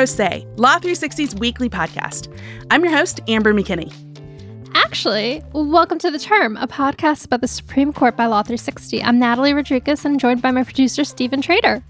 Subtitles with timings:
[0.00, 2.34] Welcome Pro Say, Law 360's weekly podcast.
[2.70, 3.92] I'm your host, Amber McKinney.
[4.74, 9.02] Actually, welcome to The Term, a podcast about the Supreme Court by Law 360.
[9.02, 11.84] I'm Natalie Rodriguez and joined by my producer, Stephen Trader.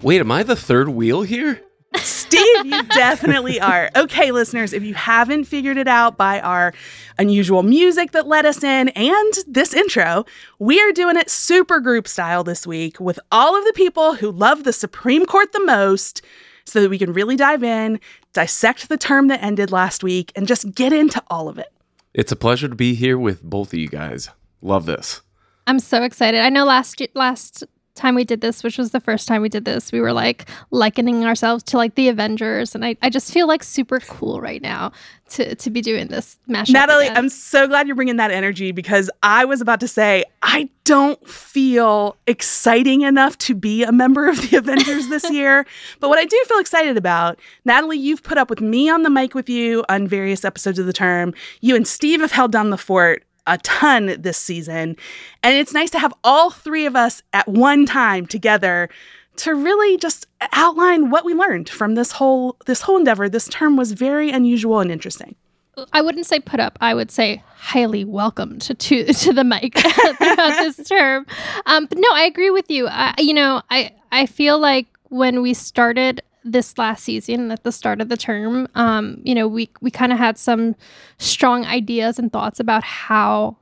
[0.00, 1.60] Wait, am I the third wheel here?
[1.96, 3.90] Steve, you definitely are.
[3.94, 6.72] Okay, listeners, if you haven't figured it out by our
[7.18, 10.24] unusual music that led us in and this intro,
[10.58, 14.30] we are doing it super group style this week with all of the people who
[14.30, 16.22] love the Supreme Court the most
[16.64, 18.00] so that we can really dive in,
[18.32, 21.72] dissect the term that ended last week, and just get into all of it.
[22.14, 24.30] It's a pleasure to be here with both of you guys.
[24.62, 25.20] Love this.
[25.66, 26.40] I'm so excited.
[26.40, 29.64] I know last last time we did this, which was the first time we did
[29.64, 32.74] this, we were like likening ourselves to like the Avengers.
[32.74, 34.92] And I, I just feel like super cool right now
[35.30, 36.72] to, to be doing this mashup.
[36.72, 37.16] Natalie, again.
[37.16, 41.24] I'm so glad you're bringing that energy because I was about to say, I don't
[41.28, 45.66] feel exciting enough to be a member of the Avengers this year.
[46.00, 49.10] But what I do feel excited about, Natalie, you've put up with me on the
[49.10, 51.34] mic with you on various episodes of the term.
[51.60, 54.96] You and Steve have held down the fort a ton this season.
[55.42, 58.88] And it's nice to have all three of us at one time together
[59.36, 63.28] to really just outline what we learned from this whole this whole endeavor.
[63.28, 65.34] This term was very unusual and interesting.
[65.92, 66.76] I wouldn't say put up.
[66.80, 71.26] I would say highly welcomed to to, to the mic throughout this term.
[71.66, 72.88] Um, but no, I agree with you.
[72.88, 77.72] I, you know, I I feel like when we started this last season at the
[77.72, 80.74] start of the term, um, you know, we we kind of had some
[81.18, 83.56] strong ideas and thoughts about how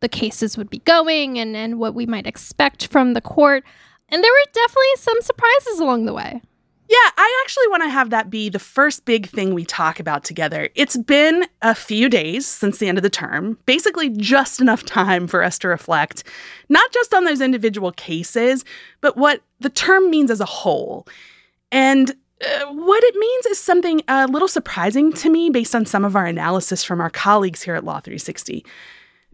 [0.00, 3.64] the cases would be going and and what we might expect from the court.
[4.08, 6.40] And there were definitely some surprises along the way.
[6.86, 10.22] Yeah, I actually want to have that be the first big thing we talk about
[10.22, 10.68] together.
[10.74, 15.26] It's been a few days since the end of the term, basically just enough time
[15.26, 16.24] for us to reflect,
[16.68, 18.66] not just on those individual cases,
[19.00, 21.06] but what the term means as a whole.
[21.72, 26.04] And uh, what it means is something a little surprising to me based on some
[26.04, 28.64] of our analysis from our colleagues here at Law 360.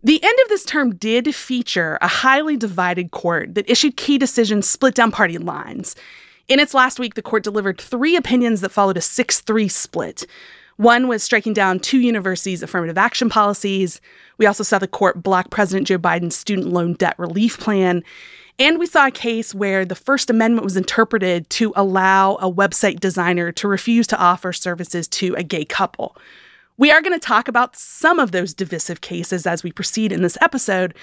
[0.03, 4.69] The end of this term did feature a highly divided court that issued key decisions
[4.69, 5.94] split down party lines.
[6.49, 10.27] In its last week, the court delivered three opinions that followed a 6 3 split.
[10.77, 14.00] One was striking down two universities' affirmative action policies.
[14.38, 18.03] We also saw the court block President Joe Biden's student loan debt relief plan.
[18.60, 23.00] And we saw a case where the First Amendment was interpreted to allow a website
[23.00, 26.15] designer to refuse to offer services to a gay couple.
[26.76, 30.20] We are going to talk about some of those divisive cases as we proceed in
[30.20, 30.94] this episode,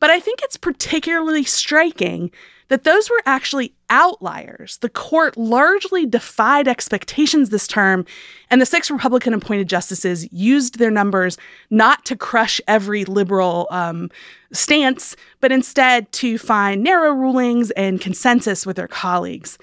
[0.00, 2.32] but I think it's particularly striking
[2.68, 4.78] that those were actually outliers.
[4.78, 8.04] The court largely defied expectations this term,
[8.50, 11.38] and the six Republican appointed justices used their numbers
[11.70, 14.10] not to crush every liberal um,
[14.52, 19.58] stance, but instead to find narrow rulings and consensus with their colleagues.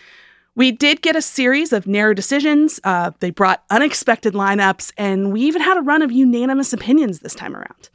[0.56, 2.80] We did get a series of narrow decisions.
[2.84, 7.34] Uh, they brought unexpected lineups, and we even had a run of unanimous opinions this
[7.34, 7.90] time around.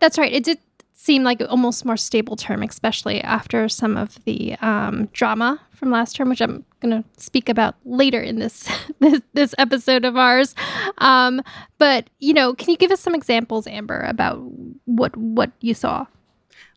[0.00, 0.32] That's right.
[0.32, 0.58] It did
[1.02, 6.14] seem like almost more stable term, especially after some of the um, drama from last
[6.14, 8.68] term, which I'm going to speak about later in this
[9.00, 10.54] this, this episode of ours.
[10.98, 11.42] Um,
[11.78, 14.40] but you know, can you give us some examples, Amber, about
[14.84, 16.06] what what you saw?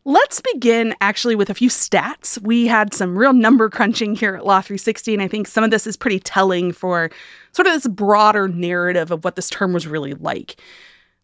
[0.07, 2.39] Let's begin actually with a few stats.
[2.41, 5.71] We had some real number crunching here at Law 360, and I think some of
[5.71, 7.09] this is pretty telling for
[7.53, 10.61] sort of this broader narrative of what this term was really like.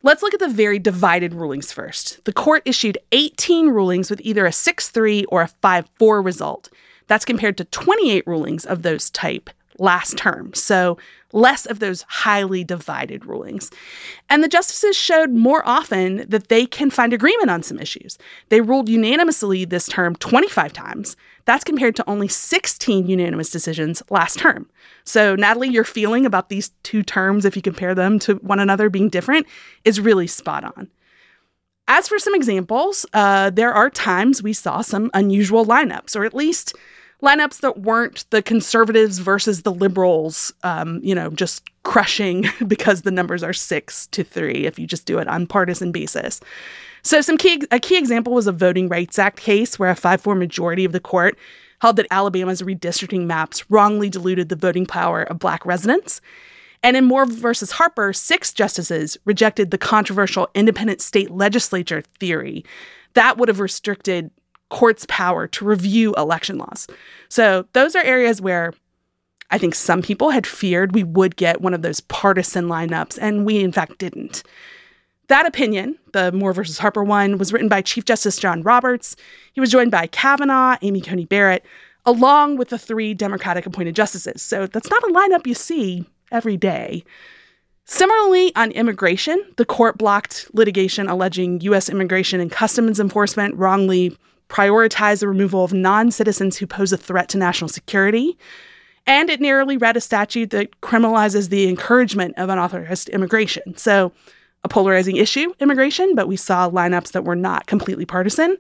[0.04, 2.24] Let's look at the very divided rulings first.
[2.26, 6.70] The court issued 18 rulings with either a 6 3 or a 5 4 result.
[7.08, 10.54] That's compared to 28 rulings of those type last term.
[10.54, 10.98] So
[11.34, 13.70] less of those highly divided rulings.
[14.30, 18.18] And the justices showed more often that they can find agreement on some issues.
[18.50, 21.16] They ruled unanimously this term 25 times.
[21.46, 24.70] That's compared to only 16 unanimous decisions last term.
[25.04, 28.90] So, Natalie, your feeling about these two terms, if you compare them to one another
[28.90, 29.48] being different,
[29.84, 30.88] is really spot on.
[31.88, 36.34] As for some examples, uh, there are times we saw some unusual lineups, or at
[36.34, 36.74] least
[37.22, 43.12] lineups that weren't the conservatives versus the liberals, um, you know, just crushing because the
[43.12, 46.40] numbers are six to three if you just do it on partisan basis.
[47.04, 50.22] So, some key a key example was a Voting Rights Act case where a 5
[50.22, 51.38] 4 majority of the court
[51.82, 56.22] held that Alabama's redistricting maps wrongly diluted the voting power of black residents.
[56.84, 62.64] And in Moore versus Harper, six justices rejected the controversial independent state legislature theory
[63.14, 64.32] that would have restricted
[64.70, 66.88] court's power to review election laws.
[67.30, 68.74] So, those are areas where
[69.52, 73.46] I think some people had feared we would get one of those partisan lineups, and
[73.46, 74.44] we in fact didn't.
[75.28, 79.16] That opinion, the Moore versus Harper one, was written by Chief Justice John Roberts.
[79.54, 81.66] He was joined by Kavanaugh, Amy Coney Barrett,
[82.06, 84.42] along with the three Democratic appointed justices.
[84.42, 87.04] So that's not a lineup you see every day.
[87.86, 91.90] Similarly, on immigration, the court blocked litigation alleging U.S.
[91.90, 94.18] Immigration and Customs Enforcement wrongly
[94.50, 98.38] prioritized the removal of non citizens who pose a threat to national security.
[99.08, 103.78] And it narrowly read a statute that criminalizes the encouragement of unauthorized immigration.
[103.78, 104.12] So,
[104.64, 108.58] a polarizing issue, immigration, but we saw lineups that were not completely partisan.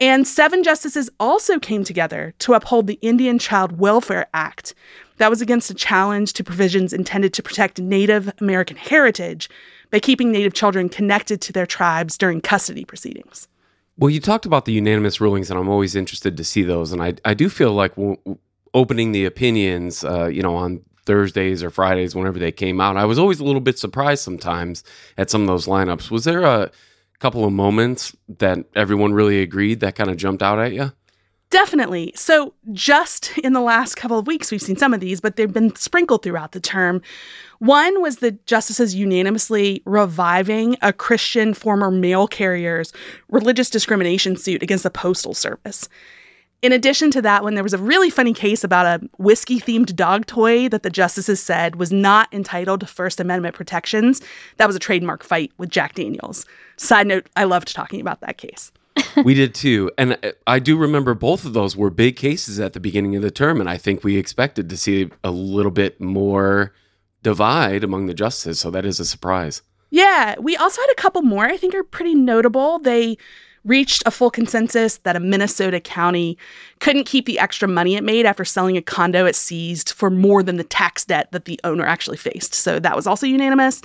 [0.00, 4.74] And seven justices also came together to uphold the Indian Child Welfare Act.
[5.18, 9.50] That was against a challenge to provisions intended to protect Native American heritage
[9.90, 13.48] by keeping Native children connected to their tribes during custody proceedings.
[13.98, 16.92] Well, you talked about the unanimous rulings, and I'm always interested to see those.
[16.92, 17.92] And I, I do feel like
[18.74, 23.04] opening the opinions, uh, you know, on Thursdays or Fridays, whenever they came out, I
[23.04, 24.84] was always a little bit surprised sometimes
[25.16, 26.10] at some of those lineups.
[26.10, 26.70] Was there a
[27.18, 30.92] couple of moments that everyone really agreed that kind of jumped out at you?
[31.50, 32.12] Definitely.
[32.14, 35.52] So, just in the last couple of weeks, we've seen some of these, but they've
[35.52, 37.00] been sprinkled throughout the term.
[37.58, 42.92] One was the justices unanimously reviving a Christian former mail carrier's
[43.30, 45.88] religious discrimination suit against the Postal Service.
[46.60, 49.94] In addition to that one, there was a really funny case about a whiskey themed
[49.94, 54.20] dog toy that the justices said was not entitled to First Amendment protections.
[54.56, 56.46] That was a trademark fight with Jack Daniels.
[56.76, 58.72] Side note, I loved talking about that case.
[59.24, 59.92] we did too.
[59.96, 63.22] And uh, I do remember both of those were big cases at the beginning of
[63.22, 63.60] the term.
[63.60, 66.72] And I think we expected to see a little bit more
[67.22, 68.58] divide among the justices.
[68.58, 69.62] So that is a surprise.
[69.90, 70.34] Yeah.
[70.40, 72.80] We also had a couple more I think are pretty notable.
[72.80, 73.16] They
[73.64, 76.38] reached a full consensus that a Minnesota county
[76.80, 80.42] couldn't keep the extra money it made after selling a condo it seized for more
[80.42, 82.54] than the tax debt that the owner actually faced.
[82.54, 83.82] So that was also unanimous.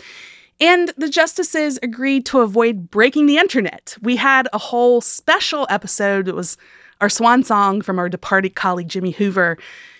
[0.59, 3.97] And the justices agreed to avoid breaking the internet.
[4.01, 6.27] We had a whole special episode.
[6.27, 6.57] It was
[7.01, 9.57] our swan song from our departed colleague, Jimmy Hoover,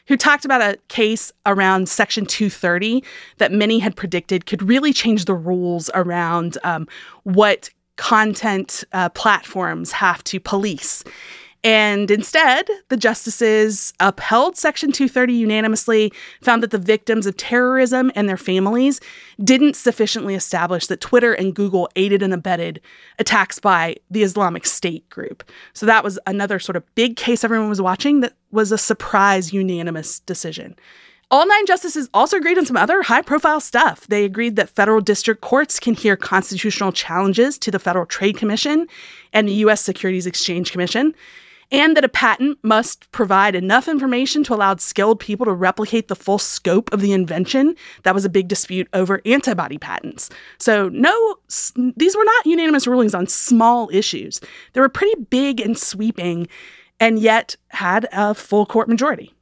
[0.08, 3.04] who talked about a case around Section 230
[3.38, 6.88] that many had predicted could really change the rules around um,
[7.24, 11.04] what content uh, platforms have to police.
[11.66, 16.12] And instead, the justices upheld Section 230 unanimously,
[16.42, 19.00] found that the victims of terrorism and their families
[19.42, 22.82] didn't sufficiently establish that Twitter and Google aided and abetted
[23.18, 25.50] attacks by the Islamic State group.
[25.72, 29.54] So that was another sort of big case everyone was watching that was a surprise
[29.54, 30.76] unanimous decision.
[31.34, 34.06] All nine justices also agreed on some other high profile stuff.
[34.06, 38.88] They agreed that federal district courts can hear constitutional challenges to the Federal Trade Commission
[39.34, 39.82] and the U.S.
[39.82, 41.16] Securities Exchange Commission
[41.72, 46.16] and that a patent must provide enough information to allow skilled people to replicate the
[46.16, 47.74] full scope of the invention.
[48.04, 50.30] That was a big dispute over antibody patents.
[50.60, 51.38] So, no,
[51.98, 54.40] these were not unanimous rulings on small issues.
[54.74, 56.48] They were pretty big and sweeping,
[57.00, 59.34] and yet had a full court majority.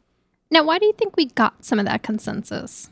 [0.51, 2.89] Now, why do you think we got some of that consensus?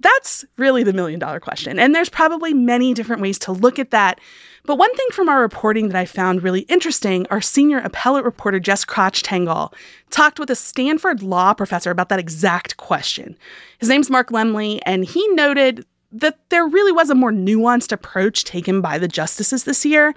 [0.00, 1.78] That's really the million dollar question.
[1.78, 4.20] And there's probably many different ways to look at that.
[4.64, 8.60] But one thing from our reporting that I found really interesting, our senior appellate reporter
[8.60, 9.72] Jess Krochtengel
[10.10, 13.36] talked with a Stanford law professor about that exact question.
[13.78, 18.44] His name's Mark Lemley, and he noted that there really was a more nuanced approach
[18.44, 20.14] taken by the justices this year.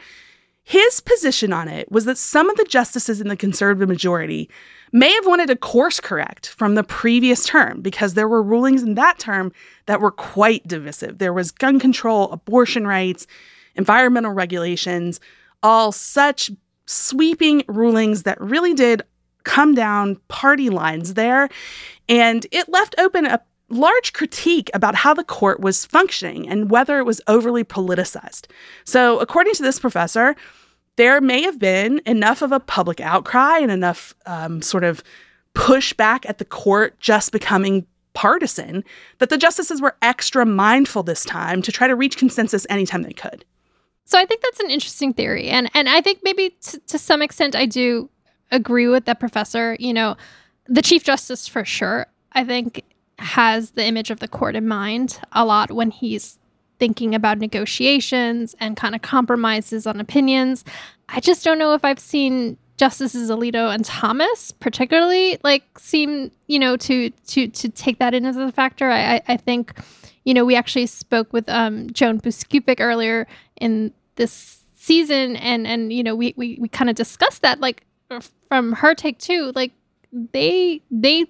[0.63, 4.49] His position on it was that some of the justices in the conservative majority
[4.91, 8.95] may have wanted to course correct from the previous term because there were rulings in
[8.95, 9.51] that term
[9.85, 11.17] that were quite divisive.
[11.17, 13.27] There was gun control, abortion rights,
[13.75, 15.19] environmental regulations,
[15.63, 16.51] all such
[16.85, 19.01] sweeping rulings that really did
[19.43, 21.49] come down party lines there.
[22.09, 26.99] And it left open a large critique about how the court was functioning and whether
[26.99, 28.47] it was overly politicized.
[28.83, 30.35] So, according to this professor,
[30.97, 35.03] there may have been enough of a public outcry and enough um, sort of
[35.53, 38.83] pushback at the court just becoming partisan
[39.19, 43.13] that the justices were extra mindful this time to try to reach consensus anytime they
[43.13, 43.45] could.
[44.05, 47.21] So I think that's an interesting theory, and and I think maybe t- to some
[47.21, 48.09] extent I do
[48.51, 49.77] agree with that professor.
[49.79, 50.17] You know,
[50.65, 52.07] the chief justice for sure.
[52.33, 52.83] I think
[53.19, 56.39] has the image of the court in mind a lot when he's
[56.81, 60.65] thinking about negotiations and kind of compromises on opinions.
[61.09, 66.57] I just don't know if I've seen Justices Alito and Thomas particularly like seem, you
[66.57, 68.89] know, to to to take that in as a factor.
[68.89, 69.79] I I, think,
[70.25, 75.93] you know, we actually spoke with um, Joan Biskupic earlier in this season and and
[75.93, 77.85] you know we we, we kind of discussed that like
[78.49, 79.71] from her take too like
[80.11, 81.27] they they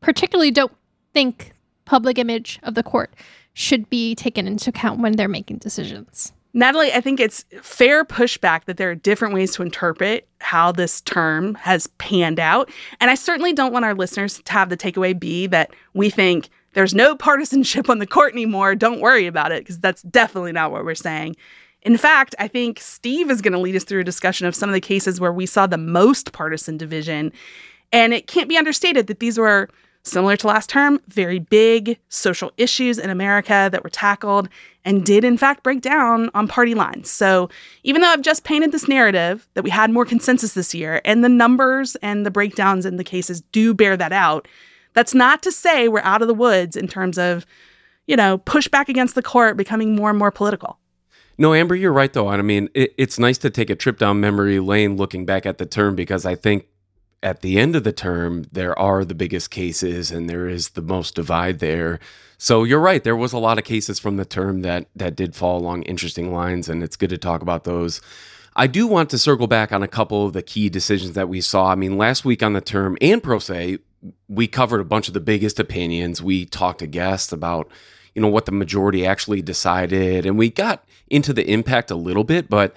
[0.00, 0.70] particularly don't
[1.12, 1.52] think
[1.84, 3.12] public image of the court
[3.54, 6.32] should be taken into account when they're making decisions.
[6.54, 11.00] Natalie, I think it's fair pushback that there are different ways to interpret how this
[11.00, 12.70] term has panned out.
[13.00, 16.50] And I certainly don't want our listeners to have the takeaway be that we think
[16.74, 18.74] there's no partisanship on the court anymore.
[18.74, 21.36] Don't worry about it, because that's definitely not what we're saying.
[21.82, 24.68] In fact, I think Steve is going to lead us through a discussion of some
[24.68, 27.32] of the cases where we saw the most partisan division.
[27.92, 29.68] And it can't be understated that these were
[30.02, 34.48] similar to last term, very big social issues in America that were tackled
[34.84, 37.10] and did, in fact, break down on party lines.
[37.10, 37.48] So,
[37.84, 41.22] even though I've just painted this narrative that we had more consensus this year, and
[41.22, 44.48] the numbers and the breakdowns in the cases do bear that out,
[44.94, 47.46] that's not to say we're out of the woods in terms of,
[48.06, 50.78] you know, pushback against the court becoming more and more political.
[51.38, 52.28] No, Amber, you're right, though.
[52.28, 55.58] I mean, it, it's nice to take a trip down memory lane looking back at
[55.58, 56.66] the term because I think
[57.22, 60.82] at the end of the term, there are the biggest cases and there is the
[60.82, 62.00] most divide there.
[62.36, 63.02] So you're right.
[63.04, 66.32] There was a lot of cases from the term that that did fall along interesting
[66.32, 68.00] lines, and it's good to talk about those.
[68.56, 71.40] I do want to circle back on a couple of the key decisions that we
[71.40, 71.70] saw.
[71.70, 73.78] I mean, last week on the term and Pro Say,
[74.28, 76.20] we covered a bunch of the biggest opinions.
[76.20, 77.70] We talked to guests about,
[78.14, 82.24] you know, what the majority actually decided, and we got into the impact a little
[82.24, 82.74] bit, but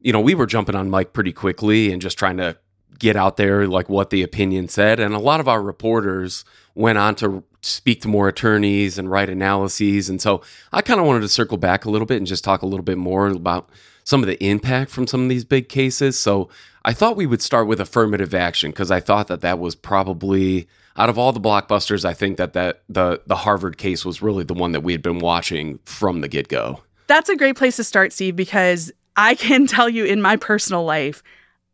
[0.00, 2.56] you know, we were jumping on mic pretty quickly and just trying to
[3.02, 5.00] get out there like what the opinion said.
[5.00, 6.44] And a lot of our reporters
[6.76, 10.08] went on to speak to more attorneys and write analyses.
[10.08, 10.40] And so
[10.72, 12.84] I kind of wanted to circle back a little bit and just talk a little
[12.84, 13.70] bit more about
[14.04, 16.16] some of the impact from some of these big cases.
[16.16, 16.48] So
[16.84, 20.68] I thought we would start with affirmative action because I thought that that was probably
[20.96, 24.44] out of all the blockbusters, I think that, that the the Harvard case was really
[24.44, 26.82] the one that we had been watching from the get go.
[27.06, 30.84] That's a great place to start, Steve, because I can tell you in my personal
[30.84, 31.22] life,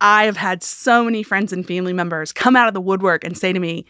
[0.01, 3.37] I have had so many friends and family members come out of the woodwork and
[3.37, 3.85] say to me,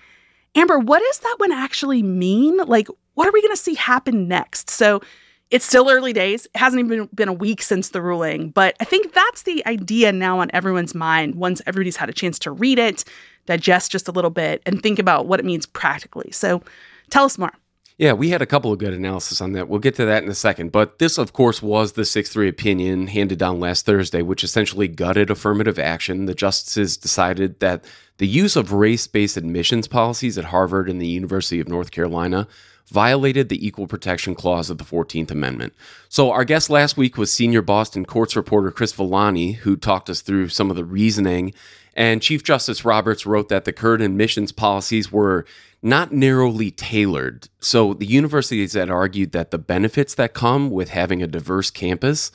[0.55, 2.57] Amber, what does that one actually mean?
[2.57, 4.69] Like, what are we going to see happen next?
[4.69, 5.01] So
[5.51, 6.45] it's still early days.
[6.45, 10.11] It hasn't even been a week since the ruling, but I think that's the idea
[10.11, 13.03] now on everyone's mind once everybody's had a chance to read it,
[13.45, 16.31] digest just a little bit, and think about what it means practically.
[16.31, 16.61] So
[17.09, 17.53] tell us more.
[17.99, 19.67] Yeah, we had a couple of good analysis on that.
[19.67, 20.71] We'll get to that in a second.
[20.71, 24.87] But this, of course, was the 6 3 opinion handed down last Thursday, which essentially
[24.87, 26.25] gutted affirmative action.
[26.25, 27.83] The justices decided that
[28.17, 32.47] the use of race based admissions policies at Harvard and the University of North Carolina
[32.87, 35.73] violated the Equal Protection Clause of the 14th Amendment.
[36.07, 40.21] So, our guest last week was senior Boston courts reporter Chris Villani, who talked us
[40.21, 41.53] through some of the reasoning.
[41.95, 45.45] And Chief Justice Roberts wrote that the current admissions policies were
[45.81, 47.47] not narrowly tailored.
[47.59, 52.31] So the universities had argued that the benefits that come with having a diverse campus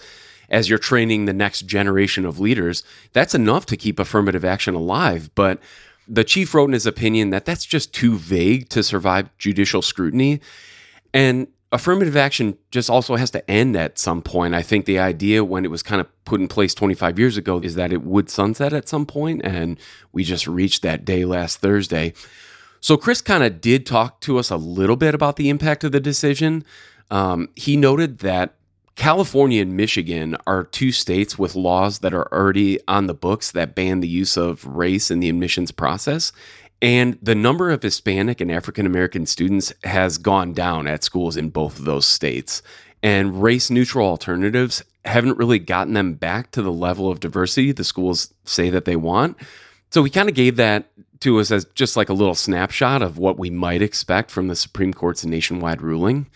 [0.48, 2.82] as you're training the next generation of leaders,
[3.12, 5.30] that's enough to keep affirmative action alive.
[5.34, 5.60] But
[6.06, 10.40] the chief wrote in his opinion that that's just too vague to survive judicial scrutiny.
[11.12, 14.54] And affirmative action just also has to end at some point.
[14.54, 17.58] I think the idea when it was kind of put in place 25 years ago
[17.60, 19.78] is that it would sunset at some point, and
[20.12, 22.12] we just reached that day last Thursday.
[22.84, 25.92] So Chris kind of did talk to us a little bit about the impact of
[25.92, 26.66] the decision.
[27.10, 28.56] Um, he noted that
[28.94, 33.74] California and Michigan are two states with laws that are already on the books that
[33.74, 36.30] ban the use of race in the admissions process.
[36.82, 41.48] And the number of Hispanic and African American students has gone down at schools in
[41.48, 42.60] both of those states.
[43.02, 47.82] And race neutral alternatives haven't really gotten them back to the level of diversity the
[47.82, 49.38] schools say that they want.
[49.90, 50.90] So we kind of gave that
[51.24, 54.56] to us as just like a little snapshot of what we might expect from the
[54.56, 56.28] Supreme Court's nationwide ruling.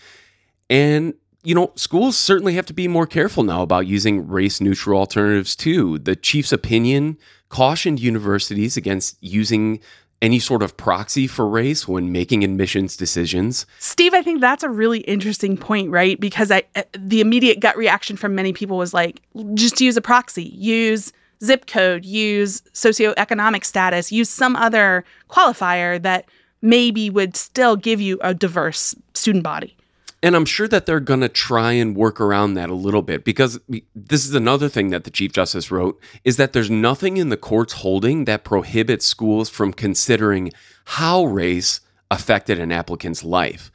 [0.69, 4.99] And, you know, schools certainly have to be more careful now about using race neutral
[4.99, 5.99] alternatives too.
[5.99, 7.17] The chief's opinion
[7.49, 9.79] cautioned universities against using
[10.21, 13.65] any sort of proxy for race when making admissions decisions.
[13.79, 16.19] Steve, I think that's a really interesting point, right?
[16.19, 19.21] Because I uh, the immediate gut reaction from many people was like
[19.53, 20.43] just use a proxy.
[20.43, 26.25] Use zip code, use socioeconomic status, use some other qualifier that
[26.61, 29.75] maybe would still give you a diverse student body.
[30.21, 33.23] And I'm sure that they're going to try and work around that a little bit
[33.23, 33.57] because
[33.95, 37.37] this is another thing that the Chief Justice wrote is that there's nothing in the
[37.37, 40.51] court's holding that prohibits schools from considering
[40.83, 41.79] how race
[42.11, 43.71] affected an applicant's life.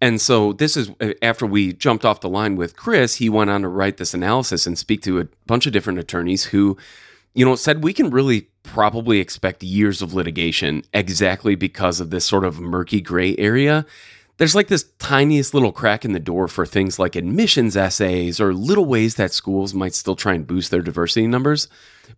[0.00, 3.50] And so this is uh, after we jumped off the line with Chris, he went
[3.50, 6.76] on to write this analysis and speak to a bunch of different attorneys who,
[7.34, 12.24] you know, said we can really probably expect years of litigation exactly because of this
[12.24, 13.84] sort of murky gray area.
[14.38, 18.54] There's like this tiniest little crack in the door for things like admissions essays or
[18.54, 21.68] little ways that schools might still try and boost their diversity numbers.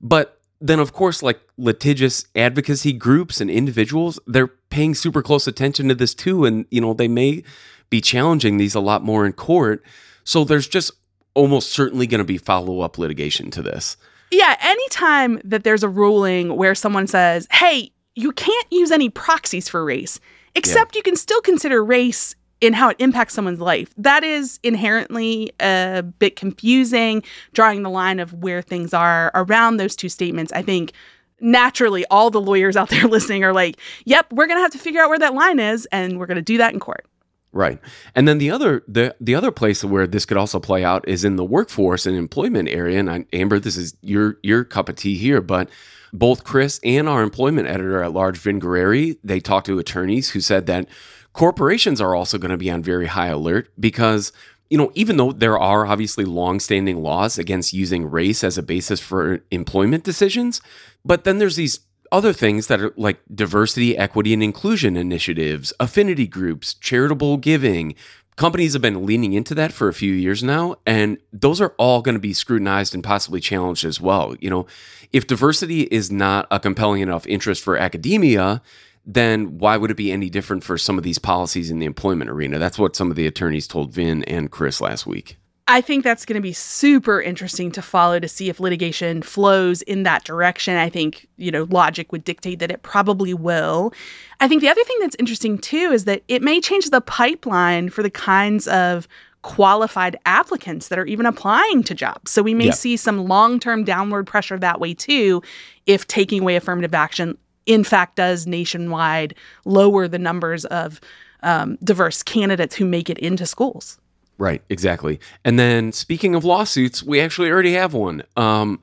[0.01, 5.89] But then of course like litigious advocacy groups and individuals they're paying super close attention
[5.89, 7.43] to this too and you know they may
[7.91, 9.83] be challenging these a lot more in court
[10.25, 10.93] so there's just
[11.35, 13.97] almost certainly going to be follow up litigation to this.
[14.31, 19.69] Yeah, anytime that there's a ruling where someone says, hey, you can't use any proxies
[19.69, 20.19] for race,
[20.55, 20.99] except yeah.
[20.99, 23.93] you can still consider race in how it impacts someone's life.
[23.99, 29.95] That is inherently a bit confusing, drawing the line of where things are around those
[29.95, 30.53] two statements.
[30.53, 30.93] I think
[31.41, 34.79] naturally all the lawyers out there listening are like, yep, we're going to have to
[34.79, 37.07] figure out where that line is and we're going to do that in court.
[37.53, 37.79] Right.
[38.17, 41.23] And then the other the the other place where this could also play out is
[41.23, 44.97] in the workforce and employment area and I, Amber this is your your cup of
[44.97, 45.71] tea here but
[46.13, 50.41] both Chris and our employment editor at large Vin Gurrieri they talked to attorneys who
[50.41, 50.89] said that
[51.35, 54.33] corporations are also going to be on very high alert because
[54.71, 58.99] you know, even though there are obviously long-standing laws against using race as a basis
[58.99, 60.63] for employment decisions,
[61.05, 66.27] but then there's these other things that are like diversity, equity, and inclusion initiatives, affinity
[66.27, 67.95] groups, charitable giving.
[68.37, 72.03] Companies have been leaning into that for a few years now, and those are all
[72.03, 74.35] going to be scrutinized and possibly challenged as well.
[74.41, 74.67] You know,
[75.13, 78.63] if diversity is not a compelling enough interest for academia,
[79.07, 82.31] then why would it be any different for some of these policies in the employment
[82.31, 82.59] arena?
[82.59, 85.37] That's what some of the attorneys told Vin and Chris last week.
[85.67, 89.81] I think that's going to be super interesting to follow to see if litigation flows
[89.83, 90.77] in that direction.
[90.77, 93.95] I think, you know, logic would dictate that it probably will.
[94.41, 97.89] I think the other thing that's interesting too is that it may change the pipeline
[97.89, 99.09] for the kinds of
[99.41, 102.31] qualified applicants that are even applying to jobs.
[102.31, 102.73] So we may yeah.
[102.73, 105.43] see some long term downward pressure that way too
[105.87, 111.01] if taking away affirmative action in fact does nationwide lower the numbers of
[111.43, 113.99] um, diverse candidates who make it into schools.
[114.39, 115.21] Right, exactly.
[115.45, 118.23] And then speaking of lawsuits, we actually already have one.
[118.37, 118.81] Um,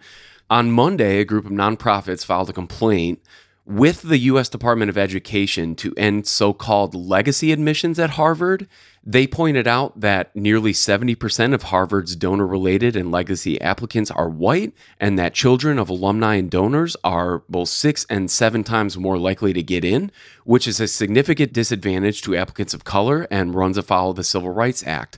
[0.50, 3.22] on Monday, a group of nonprofits filed a complaint
[3.66, 4.50] with the U.S.
[4.50, 8.68] Department of Education to end so called legacy admissions at Harvard.
[9.04, 14.74] They pointed out that nearly 70% of Harvard's donor related and legacy applicants are white,
[15.00, 19.54] and that children of alumni and donors are both six and seven times more likely
[19.54, 20.12] to get in,
[20.44, 24.52] which is a significant disadvantage to applicants of color and runs afoul of the Civil
[24.52, 25.18] Rights Act.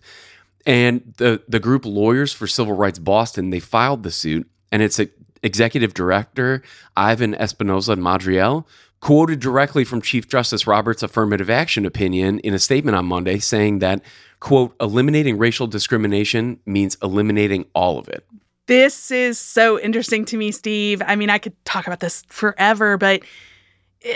[0.65, 4.99] And the, the group Lawyers for Civil Rights Boston, they filed the suit, and its
[5.43, 6.63] executive director,
[6.95, 8.67] Ivan Espinoza Madrigal
[9.03, 13.79] quoted directly from Chief Justice Roberts' affirmative action opinion in a statement on Monday saying
[13.79, 14.01] that,
[14.39, 18.25] quote, eliminating racial discrimination means eliminating all of it.
[18.67, 21.01] This is so interesting to me, Steve.
[21.05, 23.23] I mean, I could talk about this forever, but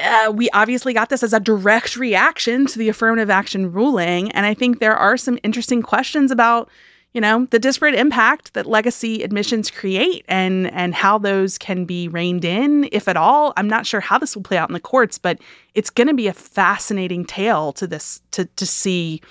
[0.01, 4.31] uh, we obviously got this as a direct reaction to the affirmative action ruling.
[4.31, 6.69] And I think there are some interesting questions about
[7.13, 12.07] you know the disparate impact that legacy admissions create and and how those can be
[12.07, 13.53] reined in if at all.
[13.57, 15.39] I'm not sure how this will play out in the courts but
[15.73, 19.21] it's going to be a fascinating tale to this to to see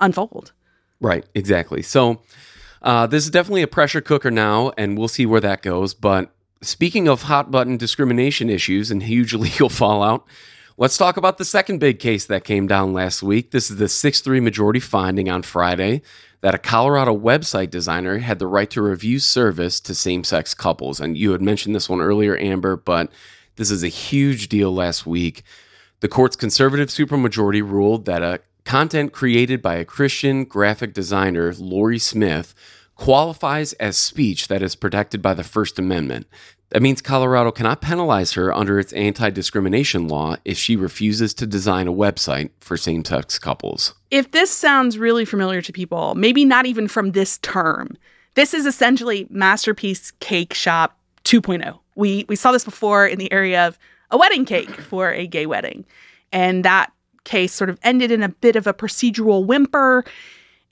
[0.00, 0.52] unfold.
[1.00, 1.82] Right exactly.
[1.82, 2.22] So
[2.82, 5.94] uh, this is definitely a pressure cooker now and we'll see where that goes.
[5.94, 6.30] But
[6.62, 10.26] speaking of hot button discrimination issues and huge legal fallout
[10.76, 13.52] Let's talk about the second big case that came down last week.
[13.52, 16.02] This is the 6 3 majority finding on Friday
[16.44, 21.00] that a Colorado website designer had the right to review service to same sex couples.
[21.00, 23.10] And you had mentioned this one earlier, Amber, but
[23.56, 25.42] this is a huge deal last week.
[26.00, 31.98] The court's conservative supermajority ruled that a content created by a Christian graphic designer, Lorie
[31.98, 32.54] Smith,
[32.94, 36.26] qualifies as speech that is protected by the First Amendment.
[36.70, 41.46] That means Colorado cannot penalize her under its anti discrimination law if she refuses to
[41.46, 43.94] design a website for same sex couples.
[44.10, 47.96] If this sounds really familiar to people, maybe not even from this term,
[48.34, 50.90] this is essentially Masterpiece Cakeshop
[51.24, 51.78] 2.0.
[51.94, 53.78] We, we saw this before in the area of
[54.10, 55.84] a wedding cake for a gay wedding.
[56.32, 56.92] And that
[57.24, 60.04] case sort of ended in a bit of a procedural whimper.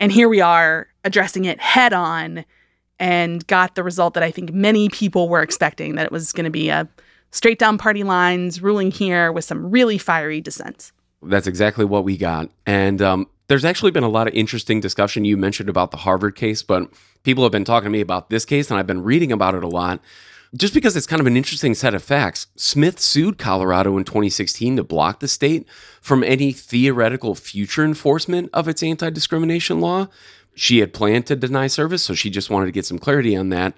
[0.01, 2.45] And here we are addressing it head on
[3.03, 6.45] and got the result that I think many people were expecting that it was going
[6.45, 6.89] to be a
[7.33, 10.93] straight down party lines ruling here with some really fiery dissents.
[11.21, 12.49] That's exactly what we got.
[12.65, 15.25] And um, there's actually been a lot of interesting discussion.
[15.25, 16.93] You mentioned about the Harvard case, but
[17.25, 19.65] people have been talking to me about this case, and I've been reading about it
[19.65, 20.01] a lot.
[20.55, 24.77] Just because it's kind of an interesting set of facts, Smith sued Colorado in 2016
[24.77, 25.67] to block the state
[26.01, 30.09] from any theoretical future enforcement of its anti discrimination law,
[30.55, 33.49] she had planned to deny service, so she just wanted to get some clarity on
[33.51, 33.75] that.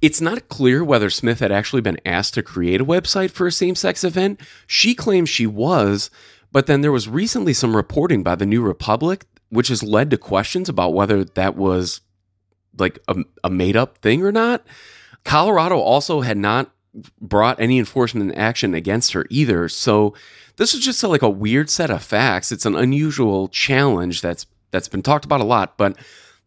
[0.00, 3.52] It's not clear whether Smith had actually been asked to create a website for a
[3.52, 4.40] same sex event.
[4.66, 6.10] She claims she was,
[6.52, 10.18] but then there was recently some reporting by the New Republic, which has led to
[10.18, 12.00] questions about whether that was
[12.78, 14.64] like a, a made up thing or not.
[15.24, 16.70] Colorado also had not
[17.20, 19.68] brought any enforcement action against her either.
[19.68, 20.14] So
[20.56, 22.52] this was just a, like a weird set of facts.
[22.52, 25.78] It's an unusual challenge that's that's been talked about a lot.
[25.78, 25.96] But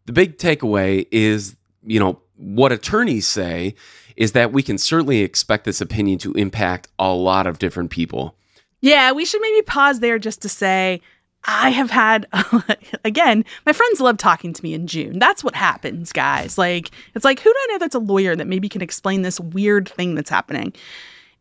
[0.06, 1.56] the big takeaway is
[1.88, 3.74] you know, what attorneys say
[4.16, 8.36] is that we can certainly expect this opinion to impact a lot of different people.
[8.80, 11.00] Yeah, we should maybe pause there just to say
[11.44, 12.26] I have had,
[13.04, 15.18] again, my friends love talking to me in June.
[15.18, 16.58] That's what happens, guys.
[16.58, 19.40] Like, it's like, who do I know that's a lawyer that maybe can explain this
[19.40, 20.72] weird thing that's happening?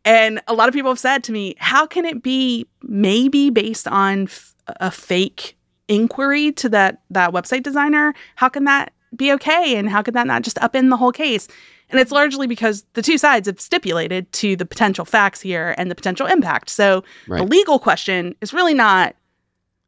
[0.06, 3.88] And a lot of people have said to me, how can it be maybe based
[3.88, 8.14] on f- a fake inquiry to that that website designer?
[8.36, 9.78] How can that be okay?
[9.78, 11.48] And how could that not just upend the whole case?
[11.90, 15.90] And it's largely because the two sides have stipulated to the potential facts here and
[15.90, 16.70] the potential impact.
[16.70, 17.38] So right.
[17.40, 19.16] the legal question is really not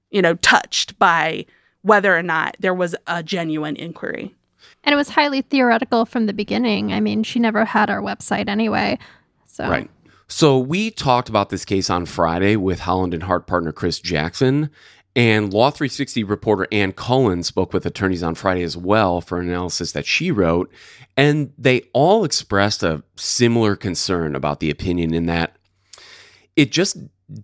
[0.10, 1.46] you know, touched by
[1.82, 4.36] whether or not there was a genuine inquiry.
[4.84, 6.94] And it was highly theoretical from the beginning.
[6.94, 8.98] I mean, she never had our website anyway.
[9.46, 9.90] So Right.
[10.32, 14.70] So we talked about this case on Friday with Holland and Hart partner Chris Jackson.
[15.20, 19.50] And Law 360 reporter Anne Cullen spoke with attorneys on Friday as well for an
[19.50, 20.72] analysis that she wrote.
[21.18, 25.58] And they all expressed a similar concern about the opinion in that
[26.56, 27.00] it just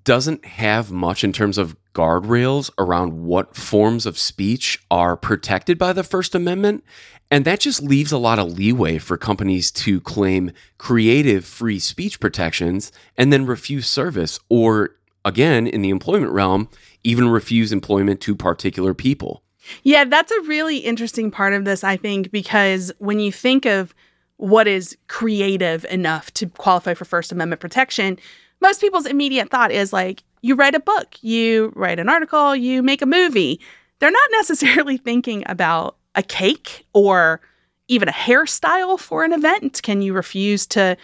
[0.06, 5.92] doesn't have much in terms of guardrails around what forms of speech are protected by
[5.92, 6.82] the First Amendment.
[7.30, 12.22] And that just leaves a lot of leeway for companies to claim creative free speech
[12.22, 14.92] protections and then refuse service, or
[15.26, 16.70] again, in the employment realm,
[17.06, 19.44] even refuse employment to particular people.
[19.84, 23.94] Yeah, that's a really interesting part of this, I think, because when you think of
[24.38, 28.20] what is creative enough to qualify for First Amendment protection,
[28.62, 32.84] most people's immediate thought is like, you write a book, you write an article, you
[32.84, 33.60] make a movie.
[34.00, 37.42] They're not necessarily thinking about a cake or
[37.88, 39.82] even a hairstyle for an event.
[39.84, 40.98] Can you refuse to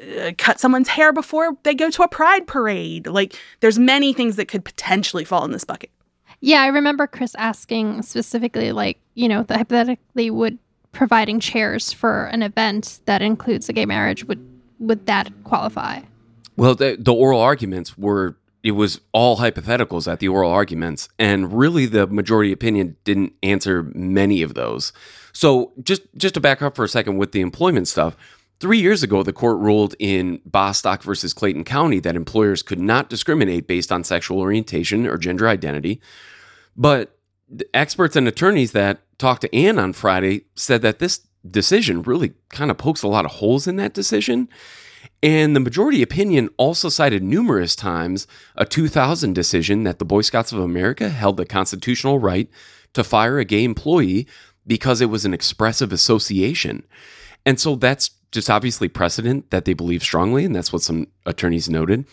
[0.00, 3.06] uh, cut someone's hair before they go to a pride parade?
[3.06, 5.90] Like, there's many things that could potentially fall in this bucket.
[6.40, 10.58] Yeah, I remember Chris asking specifically, like, you know, the hypothetically would
[10.92, 14.44] providing chairs for an event that includes a gay marriage would
[14.78, 16.00] would that qualify?
[16.56, 21.52] Well, the, the oral arguments were it was all hypotheticals at the oral arguments and
[21.56, 24.92] really the majority opinion didn't answer many of those
[25.32, 28.16] so just just to back up for a second with the employment stuff
[28.60, 33.10] three years ago the court ruled in bostock versus clayton county that employers could not
[33.10, 36.00] discriminate based on sexual orientation or gender identity
[36.76, 37.16] but
[37.74, 42.70] experts and attorneys that talked to ann on friday said that this decision really kind
[42.70, 44.48] of pokes a lot of holes in that decision
[45.22, 50.52] and the majority opinion also cited numerous times a 2000 decision that the Boy Scouts
[50.52, 52.48] of America held the constitutional right
[52.94, 54.26] to fire a gay employee
[54.66, 56.84] because it was an expressive association.
[57.44, 61.68] And so that's just obviously precedent that they believe strongly, and that's what some attorneys
[61.68, 62.06] noted.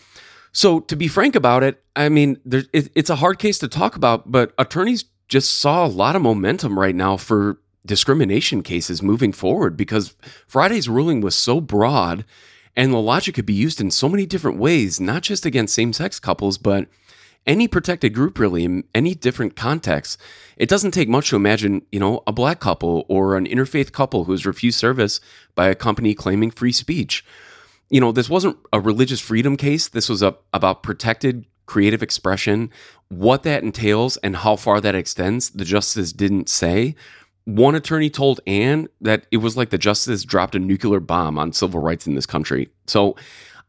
[0.52, 3.68] So, to be frank about it, I mean, there, it, it's a hard case to
[3.68, 9.02] talk about, but attorneys just saw a lot of momentum right now for discrimination cases
[9.02, 12.24] moving forward because Friday's ruling was so broad
[12.76, 15.92] and the logic could be used in so many different ways, not just against same
[15.92, 16.88] sex couples, but
[17.48, 20.20] any protected group really in any different context.
[20.56, 24.24] It doesn't take much to imagine, you know, a black couple or an interfaith couple
[24.24, 25.20] who's refused service
[25.54, 27.24] by a company claiming free speech.
[27.88, 29.88] You know, this wasn't a religious freedom case.
[29.88, 32.70] This was a, about protected creative expression.
[33.08, 36.94] What that entails and how far that extends, the justice didn't say.
[37.46, 41.54] One attorney told Anne that it was like the justice dropped a nuclear bomb on
[41.54, 42.68] civil rights in this country.
[42.86, 43.16] So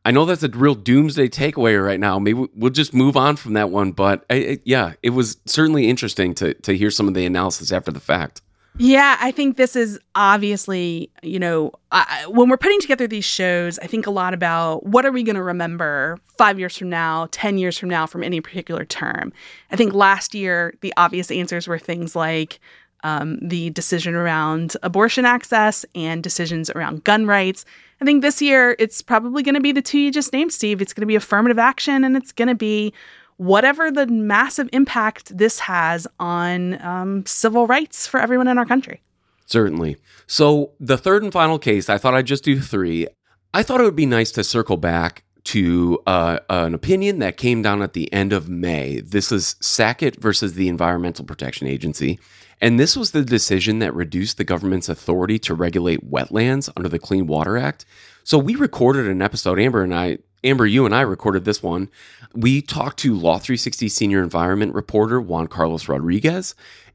[0.05, 2.19] I know that's a real doomsday takeaway right now.
[2.19, 3.91] Maybe we'll just move on from that one.
[3.91, 7.71] But I, I, yeah, it was certainly interesting to to hear some of the analysis
[7.71, 8.41] after the fact.
[8.77, 13.77] Yeah, I think this is obviously, you know, I, when we're putting together these shows,
[13.79, 17.27] I think a lot about what are we going to remember five years from now,
[17.31, 19.33] 10 years from now from any particular term.
[19.69, 22.61] I think last year, the obvious answers were things like
[23.03, 27.65] um, the decision around abortion access and decisions around gun rights.
[28.01, 30.81] I think this year it's probably going to be the two you just named, Steve.
[30.81, 32.93] It's going to be affirmative action and it's going to be
[33.37, 39.01] whatever the massive impact this has on um, civil rights for everyone in our country.
[39.45, 39.97] Certainly.
[40.27, 43.07] So, the third and final case, I thought I'd just do three.
[43.53, 47.61] I thought it would be nice to circle back to uh, an opinion that came
[47.61, 48.99] down at the end of May.
[48.99, 52.19] This is Sackett versus the Environmental Protection Agency.
[52.61, 56.99] And this was the decision that reduced the government's authority to regulate wetlands under the
[56.99, 57.85] Clean Water Act.
[58.23, 61.89] So we recorded an episode, Amber and I, Amber, you and I recorded this one.
[62.33, 66.53] We talked to Law 360 senior environment reporter Juan Carlos Rodriguez,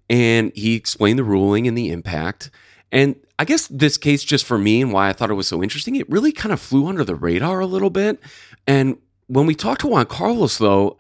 [0.09, 2.51] and he explained the ruling and the impact.
[2.93, 5.63] And I guess this case, just for me and why I thought it was so
[5.63, 8.21] interesting, it really kind of flew under the radar a little bit.
[8.67, 10.99] And when we talked to Juan Carlos, though,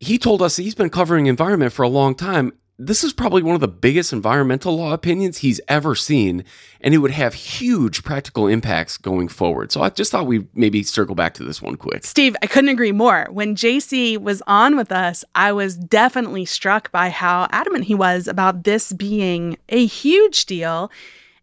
[0.00, 3.54] he told us he's been covering environment for a long time this is probably one
[3.54, 6.44] of the biggest environmental law opinions he's ever seen,
[6.80, 9.70] and it would have huge practical impacts going forward.
[9.70, 12.04] So I just thought we'd maybe circle back to this one quick.
[12.04, 13.28] Steve, I couldn't agree more.
[13.30, 18.26] When JC was on with us, I was definitely struck by how adamant he was
[18.26, 20.90] about this being a huge deal.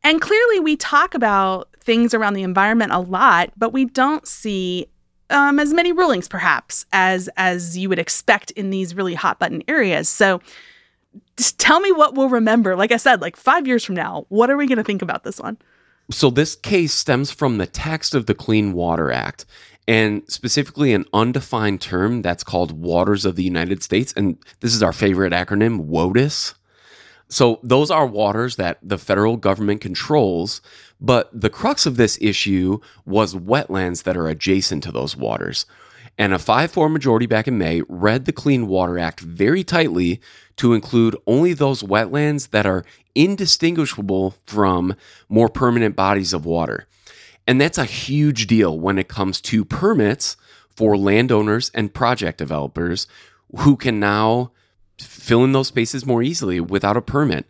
[0.04, 4.88] And clearly, we talk about things around the environment a lot, but we don't see
[5.30, 9.64] um, as many rulings, perhaps, as as you would expect in these really hot button
[9.70, 10.10] areas.
[10.10, 10.42] So
[11.38, 12.76] just tell me what we'll remember.
[12.76, 15.24] Like I said, like five years from now, what are we going to think about
[15.24, 15.58] this one?
[16.10, 19.46] So, this case stems from the text of the Clean Water Act
[19.88, 24.14] and specifically an undefined term that's called Waters of the United States.
[24.16, 26.56] And this is our favorite acronym, WOTUS.
[27.30, 30.62] So, those are waters that the federal government controls,
[31.00, 35.66] but the crux of this issue was wetlands that are adjacent to those waters.
[36.18, 40.22] And a 5 4 majority back in May read the Clean Water Act very tightly
[40.58, 44.96] to include only those wetlands that are indistinguishable from
[45.30, 46.88] more permanent bodies of water.
[47.48, 50.38] And that's a huge deal when it comes to permits
[50.76, 53.08] for landowners and project developers
[53.60, 54.52] who can now
[55.00, 57.46] fill in those spaces more easily without a permit.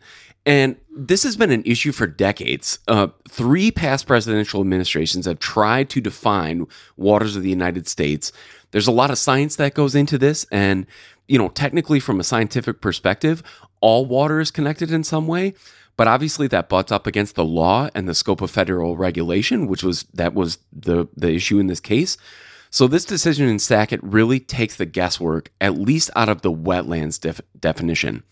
[0.45, 2.79] And this has been an issue for decades.
[2.87, 6.65] Uh, three past presidential administrations have tried to define
[6.97, 8.31] waters of the United States.
[8.71, 10.45] There's a lot of science that goes into this.
[10.51, 10.87] And,
[11.27, 13.43] you know, technically, from a scientific perspective,
[13.81, 15.53] all water is connected in some way.
[15.97, 19.83] But obviously, that butts up against the law and the scope of federal regulation, which
[19.83, 22.17] was that was the the issue in this case.
[22.71, 27.19] So this decision in Sackett really takes the guesswork, at least out of the wetlands
[27.19, 28.23] def- definition.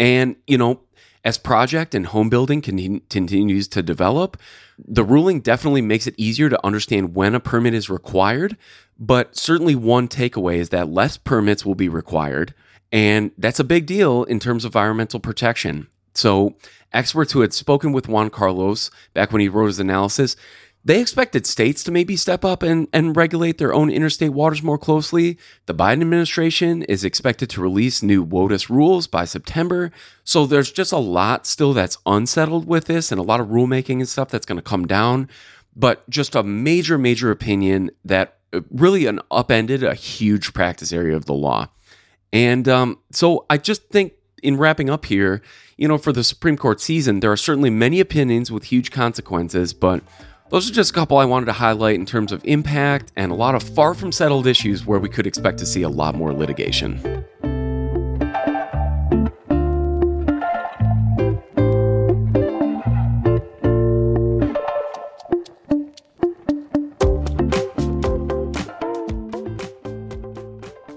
[0.00, 0.80] And you know,
[1.24, 4.36] as project and home building con- continues to develop,
[4.78, 8.56] the ruling definitely makes it easier to understand when a permit is required.
[8.98, 12.54] But certainly, one takeaway is that less permits will be required.
[12.92, 15.88] And that's a big deal in terms of environmental protection.
[16.14, 16.54] So,
[16.92, 20.36] experts who had spoken with Juan Carlos back when he wrote his analysis
[20.84, 24.76] they expected states to maybe step up and, and regulate their own interstate waters more
[24.76, 25.38] closely.
[25.64, 29.90] The Biden administration is expected to release new WOTUS rules by September.
[30.24, 33.94] So there's just a lot still that's unsettled with this and a lot of rulemaking
[33.94, 35.30] and stuff that's going to come down.
[35.74, 41.16] But just a major, major opinion that uh, really an upended a huge practice area
[41.16, 41.68] of the law.
[42.30, 45.40] And um, so I just think in wrapping up here,
[45.78, 49.72] you know, for the Supreme Court season, there are certainly many opinions with huge consequences,
[49.72, 50.02] but
[50.50, 53.34] those are just a couple I wanted to highlight in terms of impact and a
[53.34, 56.32] lot of far from settled issues where we could expect to see a lot more
[56.32, 57.24] litigation.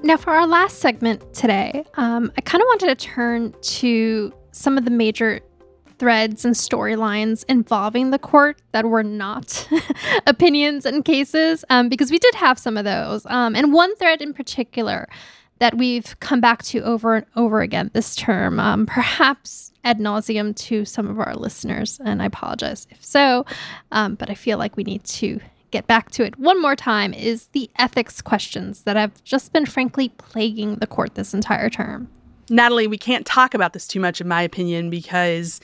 [0.03, 4.77] Now, for our last segment today, um, I kind of wanted to turn to some
[4.77, 5.41] of the major
[5.99, 9.67] threads and storylines involving the court that were not
[10.27, 13.25] opinions and cases, um, because we did have some of those.
[13.25, 15.07] Um, and one thread in particular
[15.59, 20.55] that we've come back to over and over again this term, um, perhaps ad nauseum
[20.55, 21.99] to some of our listeners.
[22.03, 23.45] And I apologize if so,
[23.91, 25.39] um, but I feel like we need to
[25.71, 29.65] get back to it one more time is the ethics questions that have just been
[29.65, 32.09] frankly plaguing the court this entire term.
[32.49, 35.59] Natalie, we can't talk about this too much, in my opinion, because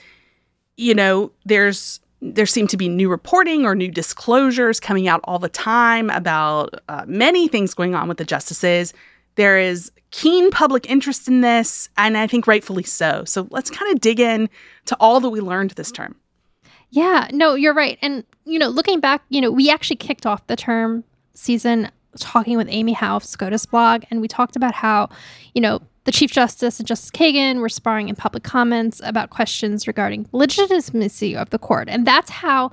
[0.78, 5.40] you know, there's there seem to be new reporting or new disclosures coming out all
[5.40, 8.94] the time about uh, many things going on with the justices.
[9.36, 13.26] There is keen public interest in this, and I think rightfully so.
[13.26, 14.50] So let's kind of dig in
[14.86, 16.16] to all that we learned this term.
[16.92, 17.98] Yeah, no, you're right.
[18.02, 22.56] And, you know, looking back, you know, we actually kicked off the term season talking
[22.56, 25.10] with Amy Howe of SCOTUS blog, and we talked about how,
[25.56, 29.88] you know, the Chief Justice and Justice Kagan were sparring in public comments about questions
[29.88, 31.90] regarding legitimacy of the court.
[31.90, 32.72] And that's how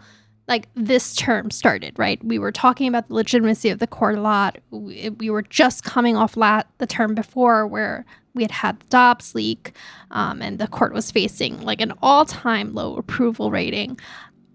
[0.48, 2.22] like this term started, right?
[2.24, 4.58] We were talking about the legitimacy of the court a lot.
[4.70, 8.86] We, we were just coming off lat the term before where we had had the
[8.86, 9.76] Dobbs leak,
[10.10, 13.98] um, and the court was facing like an all-time low approval rating.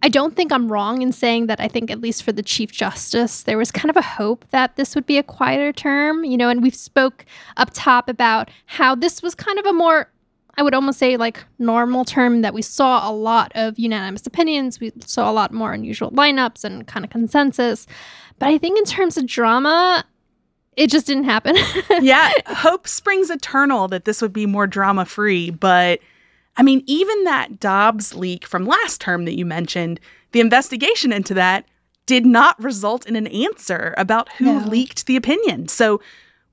[0.02, 2.72] I don't think I'm wrong in saying that I think, at least for the Chief
[2.72, 6.38] Justice, there was kind of a hope that this would be a quieter term, you
[6.38, 7.26] know, and we've spoke
[7.58, 10.12] up top about how this was kind of a more
[10.58, 14.80] I would almost say like normal term that we saw a lot of unanimous opinions.
[14.80, 17.86] We saw a lot more unusual lineups and kind of consensus.
[18.40, 20.06] But I think in terms of drama,
[20.78, 21.56] it just didn't happen.
[22.02, 26.00] yeah, hope springs eternal that this would be more drama free, but
[26.58, 30.00] I mean, even that Dobbs leak from last term that you mentioned,
[30.32, 31.66] the investigation into that
[32.06, 34.68] did not result in an answer about who no.
[34.68, 35.68] leaked the opinion.
[35.68, 36.02] So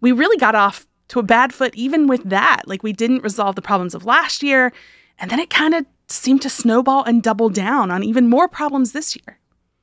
[0.01, 2.63] we really got off to a bad foot even with that.
[2.67, 4.73] Like we didn't resolve the problems of last year.
[5.19, 8.93] And then it kind of seemed to snowball and double down on even more problems
[8.93, 9.39] this year.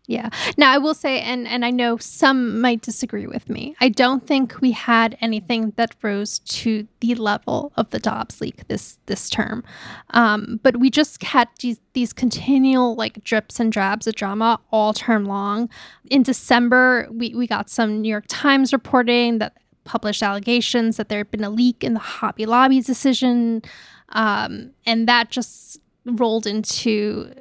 [0.10, 0.30] Yeah.
[0.58, 3.76] Now I will say, and and I know some might disagree with me.
[3.80, 8.67] I don't think we had anything that rose to the level of the Dobbs leak
[8.69, 9.63] this this term,
[10.10, 14.93] um, but we just had these these continual like drips and drabs of drama all
[14.93, 15.69] term long.
[16.10, 21.19] In December, we we got some New York Times reporting that published allegations that there
[21.19, 23.62] had been a leak in the Hobby Lobby decision,
[24.10, 27.32] um, and that just rolled into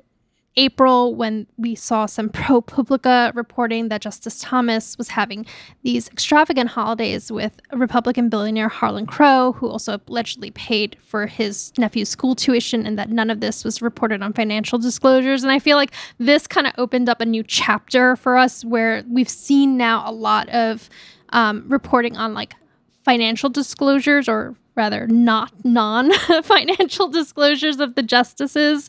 [0.58, 5.46] April when we saw some ProPublica reporting that Justice Thomas was having
[5.82, 12.08] these extravagant holidays with Republican billionaire Harlan Crow, who also allegedly paid for his nephew's
[12.08, 15.42] school tuition, and that none of this was reported on financial disclosures.
[15.44, 19.04] And I feel like this kind of opened up a new chapter for us where
[19.08, 20.90] we've seen now a lot of
[21.30, 22.56] um, reporting on like
[23.04, 28.88] financial disclosures or rather not non-financial disclosures of the justices.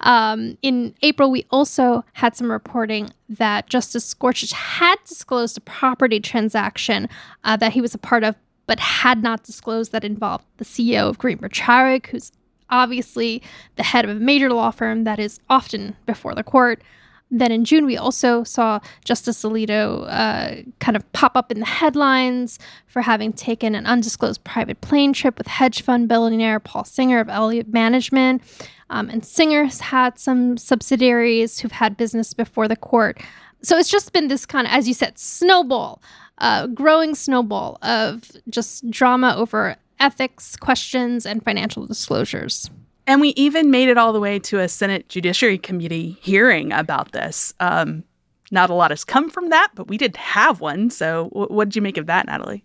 [0.00, 6.20] Um, in April, we also had some reporting that Justice Gorsuch had disclosed a property
[6.20, 7.08] transaction
[7.42, 11.08] uh, that he was a part of, but had not disclosed that involved the CEO
[11.08, 12.30] of Greenberg Traurig, who's
[12.68, 13.42] obviously
[13.76, 16.82] the head of a major law firm that is often before the court.
[17.30, 21.66] Then in June, we also saw Justice Alito uh, kind of pop up in the
[21.66, 27.20] headlines for having taken an undisclosed private plane trip with hedge fund billionaire Paul Singer
[27.20, 28.42] of Elliott Management.
[28.90, 33.20] Um, and Singer's had some subsidiaries who've had business before the court.
[33.62, 36.02] So it's just been this kind of, as you said, snowball,
[36.38, 42.70] uh, growing snowball of just drama over ethics questions and financial disclosures.
[43.06, 47.12] And we even made it all the way to a Senate Judiciary Committee hearing about
[47.12, 47.52] this.
[47.60, 48.04] Um,
[48.50, 50.90] not a lot has come from that, but we did have one.
[50.90, 52.64] So, w- what did you make of that, Natalie?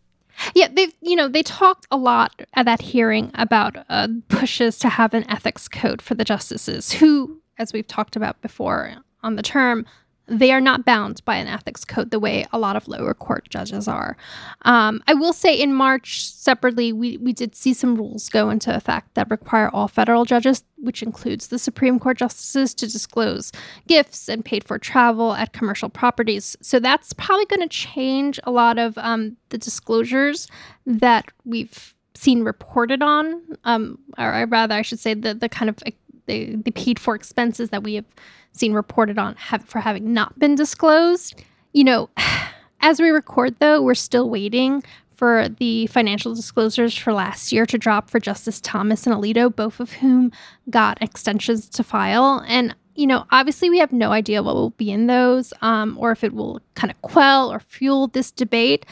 [0.53, 4.89] Yeah, they you know they talked a lot at that hearing about uh, pushes to
[4.89, 9.43] have an ethics code for the justices, who, as we've talked about before on the
[9.43, 9.85] term,
[10.27, 13.47] they are not bound by an ethics code the way a lot of lower court
[13.49, 14.17] judges are.
[14.63, 18.75] Um, I will say in March, separately, we, we did see some rules go into
[18.75, 23.51] effect that require all federal judges, which includes the Supreme Court justices, to disclose
[23.87, 26.57] gifts and paid for travel at commercial properties.
[26.61, 30.47] So that's probably going to change a lot of um, the disclosures
[30.85, 35.77] that we've seen reported on, um, or rather, I should say, the, the kind of
[36.25, 38.05] the, the paid for expenses that we have
[38.51, 41.41] seen reported on have, for having not been disclosed.
[41.73, 42.09] You know,
[42.81, 44.83] as we record, though, we're still waiting
[45.15, 49.79] for the financial disclosures for last year to drop for Justice Thomas and Alito, both
[49.79, 50.31] of whom
[50.69, 52.43] got extensions to file.
[52.47, 56.11] And, you know, obviously we have no idea what will be in those um, or
[56.11, 58.85] if it will kind of quell or fuel this debate.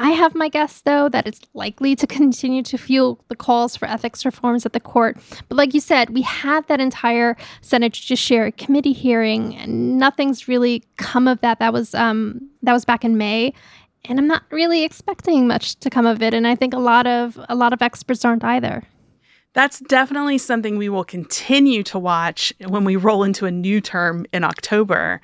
[0.00, 3.88] I have my guess, though, that it's likely to continue to fuel the calls for
[3.88, 5.18] ethics reforms at the court.
[5.48, 10.84] But like you said, we had that entire Senate Judiciary Committee hearing, and nothing's really
[10.98, 11.58] come of that.
[11.58, 13.52] That was um, that was back in May,
[14.04, 16.32] and I'm not really expecting much to come of it.
[16.32, 18.84] And I think a lot of a lot of experts aren't either.
[19.52, 24.26] That's definitely something we will continue to watch when we roll into a new term
[24.32, 25.20] in October.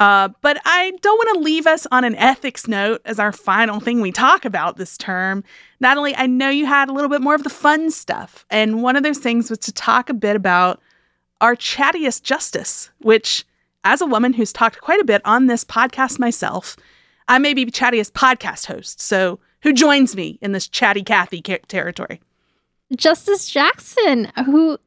[0.00, 3.80] Uh, but I don't want to leave us on an ethics note as our final
[3.80, 5.44] thing we talk about this term.
[5.78, 8.46] Natalie, I know you had a little bit more of the fun stuff.
[8.50, 10.80] And one of those things was to talk a bit about
[11.42, 13.44] our chattiest justice, which,
[13.84, 16.76] as a woman who's talked quite a bit on this podcast myself,
[17.28, 19.02] I may be chattiest podcast host.
[19.02, 22.22] So, who joins me in this chatty Cathy territory?
[22.96, 24.78] Justice Jackson, who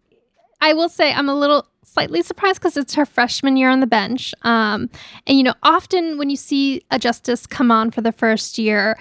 [0.60, 3.88] I will say I'm a little slightly surprised because it's her freshman year on the
[3.88, 4.34] bench.
[4.44, 4.90] Um,
[5.28, 8.98] and, you know, often when you see a justice come on for the first year,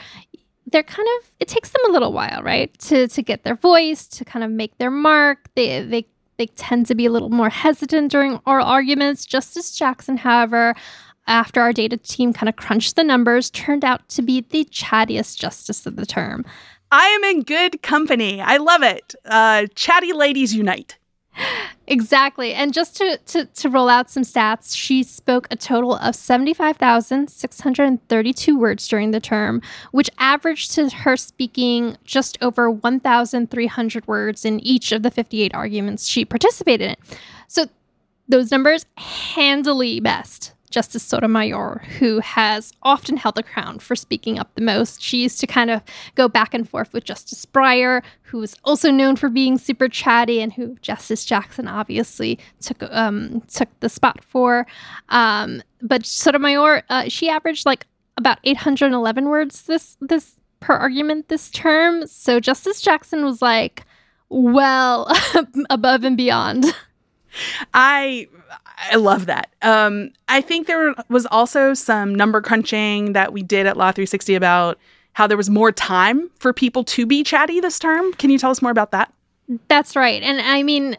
[0.66, 2.76] they're kind of, it takes them a little while, right?
[2.80, 5.50] To, to get their voice, to kind of make their mark.
[5.54, 6.06] They, they,
[6.38, 9.26] they tend to be a little more hesitant during oral arguments.
[9.26, 10.74] Justice Jackson, however,
[11.26, 15.38] after our data team kind of crunched the numbers, turned out to be the chattiest
[15.38, 16.44] justice of the term.
[16.90, 18.40] I am in good company.
[18.40, 19.14] I love it.
[19.24, 20.98] Uh, chatty ladies unite.
[21.87, 22.54] Exactly.
[22.54, 28.58] And just to, to, to roll out some stats, she spoke a total of 75,632
[28.58, 29.60] words during the term,
[29.90, 36.06] which averaged to her speaking just over 1,300 words in each of the 58 arguments
[36.06, 36.96] she participated in.
[37.48, 37.66] So
[38.28, 44.54] those numbers handily best Justice Sotomayor, who has often held the crown for speaking up
[44.54, 45.00] the most.
[45.00, 45.83] She used to kind of
[46.14, 50.40] go back and forth with Justice Breyer, who was also known for being super chatty,
[50.40, 54.66] and who Justice Jackson obviously took um, took the spot for.
[55.10, 61.50] Um, but Sotomayor, uh, she averaged like about 811 words this this per argument this
[61.50, 62.06] term.
[62.06, 63.85] So Justice Jackson was like,
[64.29, 65.12] well,
[65.70, 66.64] above and beyond.
[67.74, 68.28] I
[68.90, 69.50] I love that.
[69.62, 74.35] Um, I think there was also some number crunching that we did at Law 360
[74.35, 74.78] about
[75.14, 78.12] how there was more time for people to be chatty this term.
[78.14, 79.12] Can you tell us more about that?
[79.68, 80.22] That's right.
[80.22, 80.96] And I mean,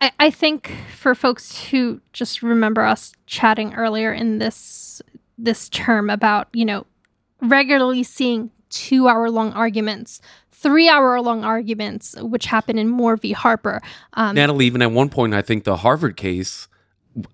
[0.00, 5.02] I, I think for folks who just remember us chatting earlier in this
[5.38, 6.86] this term about, you know,
[7.40, 10.20] regularly seeing two hour long arguments,
[10.62, 13.32] three hour long arguments, which happen in Moore v.
[13.32, 13.80] Harper.
[14.14, 16.68] Um, Natalie, even at one point, I think the Harvard case,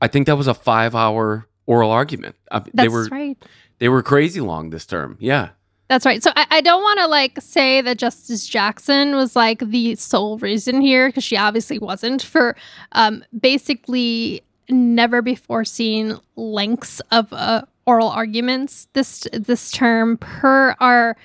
[0.00, 2.36] I think that was a five hour oral argument.
[2.50, 3.36] Uh, That's they were, right.
[3.78, 5.16] They were crazy long this term.
[5.20, 5.50] Yeah.
[5.88, 6.22] That's right.
[6.22, 10.38] So I, I don't want to like say that Justice Jackson was like the sole
[10.38, 12.56] reason here because she obviously wasn't for
[12.92, 21.16] um, basically never before seen lengths of uh, oral arguments this this term per our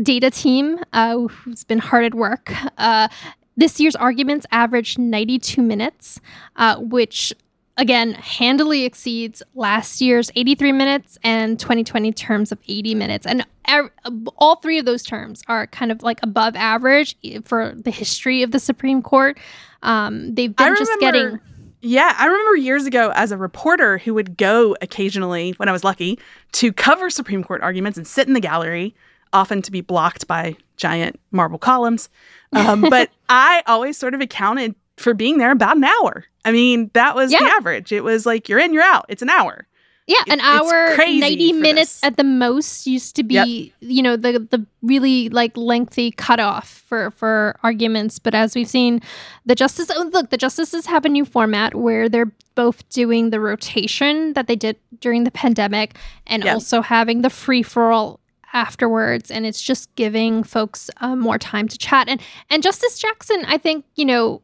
[0.00, 2.52] data team uh, who's been hard at work.
[2.78, 3.08] Uh,
[3.56, 6.20] this year's arguments averaged 92 minutes,
[6.56, 7.34] uh, which
[7.76, 13.46] again handily exceeds last year's 83 minutes and 2020 terms of 80 minutes and
[14.36, 18.50] all three of those terms are kind of like above average for the history of
[18.50, 19.38] the supreme court
[19.82, 21.40] um, they've been just getting
[21.80, 25.82] yeah i remember years ago as a reporter who would go occasionally when i was
[25.82, 26.18] lucky
[26.52, 28.94] to cover supreme court arguments and sit in the gallery
[29.32, 32.08] often to be blocked by giant marble columns
[32.52, 36.24] um, but i always sort of accounted for being there about an hour.
[36.44, 37.40] I mean, that was yeah.
[37.40, 37.92] the average.
[37.92, 39.06] It was like you're in, you're out.
[39.08, 39.66] It's an hour.
[40.08, 42.04] Yeah, an it, hour, 90 minutes this.
[42.04, 43.72] at the most used to be, yep.
[43.80, 49.00] you know, the the really like lengthy cutoff for for arguments, but as we've seen,
[49.46, 53.38] the justice oh, look, the justices have a new format where they're both doing the
[53.38, 56.54] rotation that they did during the pandemic and yep.
[56.54, 58.18] also having the free for all
[58.52, 62.08] afterwards and it's just giving folks uh, more time to chat.
[62.08, 64.42] And and justice jackson i think you know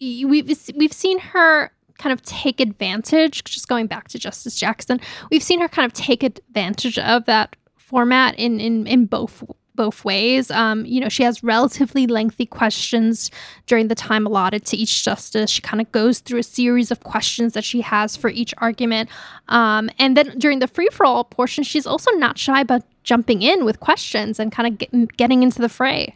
[0.00, 5.00] we've we've seen her kind of take advantage just going back to justice jackson
[5.30, 9.44] we've seen her kind of take advantage of that format in in in both
[9.76, 10.50] both ways.
[10.50, 13.30] Um, you know she has relatively lengthy questions
[13.66, 15.50] during the time allotted to each justice.
[15.50, 19.10] She kind of goes through a series of questions that she has for each argument.
[19.48, 23.80] Um, and then during the free-for-all portion she's also not shy about jumping in with
[23.80, 26.14] questions and kind of get, getting into the fray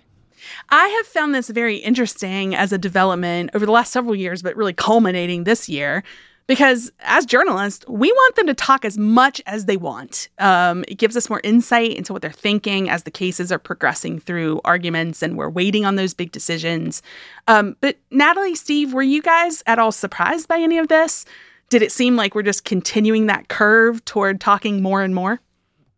[0.70, 4.56] I have found this very interesting as a development over the last several years, but
[4.56, 6.02] really culminating this year.
[6.46, 10.28] Because as journalists, we want them to talk as much as they want.
[10.40, 14.18] Um, it gives us more insight into what they're thinking as the cases are progressing
[14.18, 17.02] through arguments and we're waiting on those big decisions.
[17.46, 21.24] Um, but Natalie, Steve, were you guys at all surprised by any of this?
[21.68, 25.40] Did it seem like we're just continuing that curve toward talking more and more?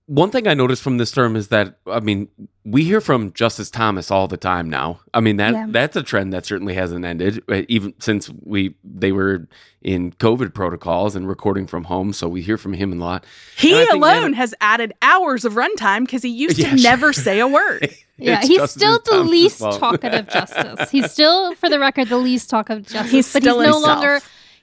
[0.07, 2.29] One thing I noticed from this term is that I mean
[2.65, 5.01] we hear from Justice Thomas all the time now.
[5.15, 5.67] I mean that yeah.
[5.69, 9.47] that's a trend that certainly hasn't ended uh, even since we they were
[9.81, 12.13] in COVID protocols and recording from home.
[12.13, 13.25] So we hear from him a lot.
[13.57, 16.91] He alone that, has added hours of runtime because he used yeah, to sure.
[16.91, 17.95] never say a word.
[18.19, 20.91] yeah, he's still the Thomas least talkative justice.
[20.91, 23.11] He's still, for the record, the least talkative justice.
[23.11, 23.83] He's but he's no himself.
[23.83, 24.21] longer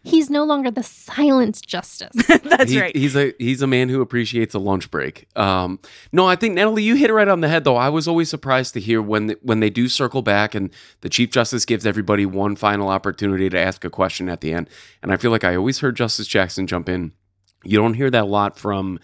[0.09, 2.11] he's no longer the silent justice.
[2.27, 2.95] That's he, right.
[2.95, 5.27] He's a he's a man who appreciates a lunch break.
[5.37, 5.79] Um,
[6.11, 7.63] no, I think Natalie, you hit it right on the head.
[7.63, 10.71] Though I was always surprised to hear when the, when they do circle back and
[11.01, 14.69] the chief justice gives everybody one final opportunity to ask a question at the end.
[15.01, 17.13] And I feel like I always heard Justice Jackson jump in.
[17.63, 18.99] You don't hear that a lot from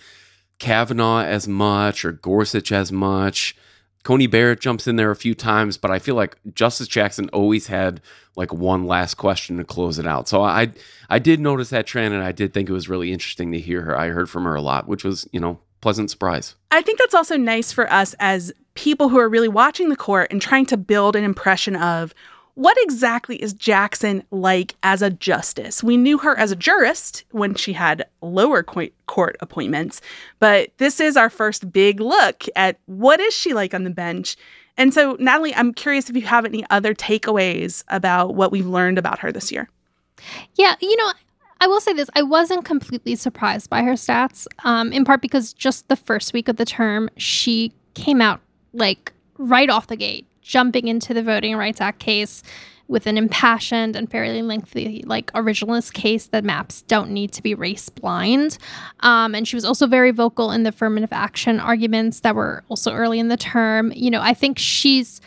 [0.59, 3.55] Kavanaugh as much or Gorsuch as much.
[4.05, 7.65] Coney Barrett jumps in there a few times, but I feel like Justice Jackson always
[7.65, 8.01] had
[8.35, 10.29] like one last question to close it out.
[10.29, 10.71] So I
[11.09, 13.81] I did notice that trend and I did think it was really interesting to hear
[13.81, 13.97] her.
[13.97, 16.53] I heard from her a lot, which was, you know, pleasant surprise.
[16.69, 20.27] I think that's also nice for us as people who are really watching the court
[20.31, 22.13] and trying to build an impression of
[22.55, 25.83] what exactly is Jackson like as a justice?
[25.83, 30.01] We knew her as a jurist when she had lower court appointments,
[30.39, 34.37] but this is our first big look at what is she like on the bench.
[34.77, 38.97] And so, Natalie, I'm curious if you have any other takeaways about what we've learned
[38.97, 39.69] about her this year.
[40.55, 41.11] Yeah, you know,
[41.59, 45.51] I will say this: I wasn't completely surprised by her stats, um, in part because
[45.51, 48.39] just the first week of the term, she came out
[48.73, 52.43] like right off the gate jumping into the Voting Rights Act case
[52.87, 57.55] with an impassioned and fairly lengthy, like originalist case that maps don't need to be
[57.55, 58.59] race blind.
[58.99, 62.93] Um, and she was also very vocal in the affirmative action arguments that were also
[62.93, 63.91] early in the term.
[63.95, 65.19] You know, I think she's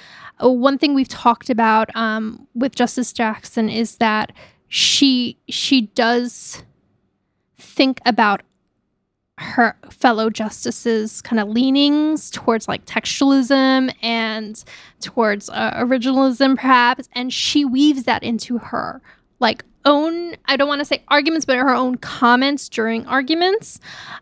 [0.43, 4.31] uh, one thing we've talked about um, with Justice Jackson is that
[4.69, 6.63] she she does
[7.57, 8.43] think about
[9.39, 14.65] her fellow justices kind of leanings towards like textualism and
[15.01, 19.01] towards uh, originalism perhaps and she weaves that into her
[19.39, 23.79] like own i don't want to say arguments but her own comments during arguments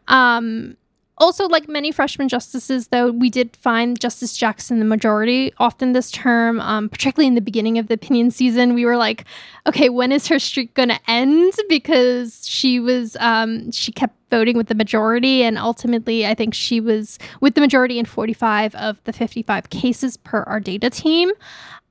[0.08, 0.76] um
[1.18, 6.10] also, like many freshman justices, though, we did find Justice Jackson the majority often this
[6.10, 8.74] term, um, particularly in the beginning of the opinion season.
[8.74, 9.24] We were like,
[9.66, 11.54] okay, when is her streak going to end?
[11.70, 15.42] Because she was, um, she kept voting with the majority.
[15.42, 20.16] And ultimately, I think she was with the majority in 45 of the 55 cases
[20.16, 21.30] per our data team.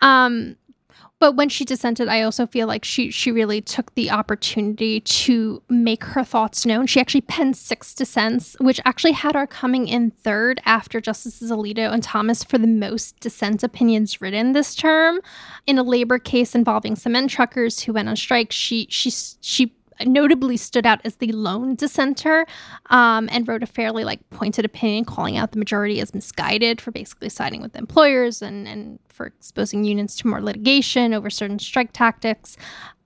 [0.01, 0.57] Um,
[1.17, 5.63] but when she dissented, I also feel like she she really took the opportunity to
[5.69, 6.87] make her thoughts known.
[6.87, 11.91] She actually penned six dissents, which actually had her coming in third after Justices Alito
[11.91, 15.21] and Thomas for the most dissent opinions written this term.
[15.65, 19.09] In a labor case involving cement truckers who went on strike, she she
[19.39, 19.73] she
[20.03, 22.45] notably stood out as the lone dissenter
[22.89, 26.91] um, and wrote a fairly like pointed opinion calling out the majority as misguided for
[26.91, 31.93] basically siding with employers and, and for exposing unions to more litigation over certain strike
[31.93, 32.57] tactics.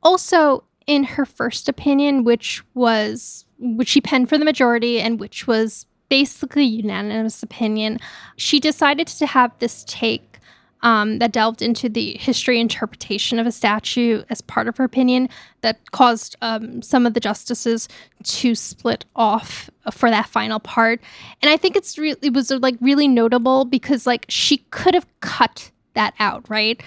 [0.02, 5.46] Also, in her first opinion, which was which she penned for the majority and which
[5.46, 8.00] was basically unanimous opinion,
[8.36, 10.39] she decided to have this take
[10.82, 15.30] um, that delved into the history interpretation of a statute as part of her opinion
[15.62, 17.88] that caused um, some of the justices
[18.24, 21.02] to split off for that final part.
[21.42, 25.08] And i think it's re- it was like really notable because like she could have
[25.20, 26.82] cut that out right?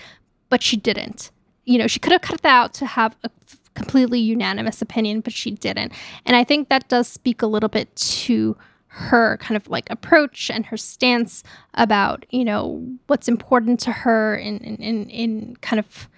[0.48, 1.30] But she didn't.
[1.64, 3.30] You know she could have cut that out to have a
[3.74, 5.92] completely unanimous opinion but she didn't.
[6.24, 8.56] And i think that does speak a little bit to
[8.94, 11.42] her kind of like approach and her stance
[11.74, 16.10] about you know what's important to her in in in, kind of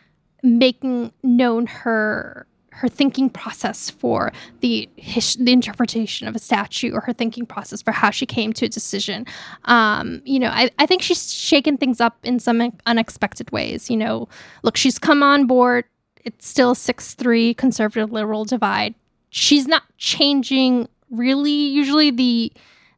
[0.43, 7.01] making known her her thinking process for the his, the interpretation of a statue or
[7.03, 9.25] her thinking process for how she came to a decision.
[9.67, 13.89] Um, you know, I, I think she's shaken things up in some unexpected ways.
[13.89, 14.29] You know,
[14.65, 15.85] look, she's come on board.
[16.25, 18.97] It's still six three conservative liberal divide.
[19.31, 22.53] She's not changing really usually the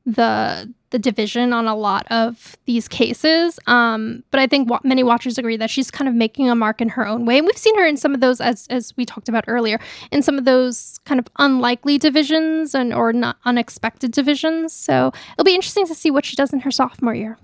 [0.04, 3.58] the the division on a lot of these cases.
[3.66, 6.88] Um, but I think many watchers agree that she's kind of making a mark in
[6.90, 9.28] her own way, and we've seen her in some of those, as as we talked
[9.28, 9.80] about earlier,
[10.12, 14.72] in some of those kind of unlikely divisions and or not unexpected divisions.
[14.72, 17.36] So it'll be interesting to see what she does in her sophomore year.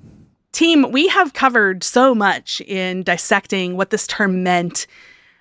[0.53, 4.87] Team, we have covered so much in dissecting what this term meant.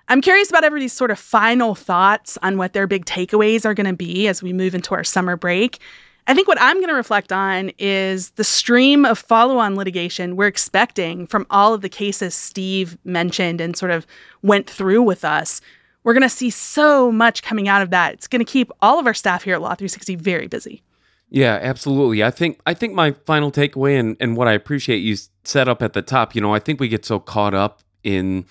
[0.08, 3.86] I'm curious about everybody's sort of final thoughts on what their big takeaways are going
[3.86, 5.80] to be as we move into our summer break.
[6.26, 10.36] I think what I'm going to reflect on is the stream of follow on litigation
[10.36, 14.06] we're expecting from all of the cases Steve mentioned and sort of
[14.42, 15.60] went through with us.
[16.04, 18.14] We're going to see so much coming out of that.
[18.14, 20.82] It's going to keep all of our staff here at Law 360 very busy.
[21.28, 22.22] Yeah, absolutely.
[22.22, 25.82] I think I think my final takeaway and, and what I appreciate you set up
[25.82, 28.44] at the top, you know, I think we get so caught up in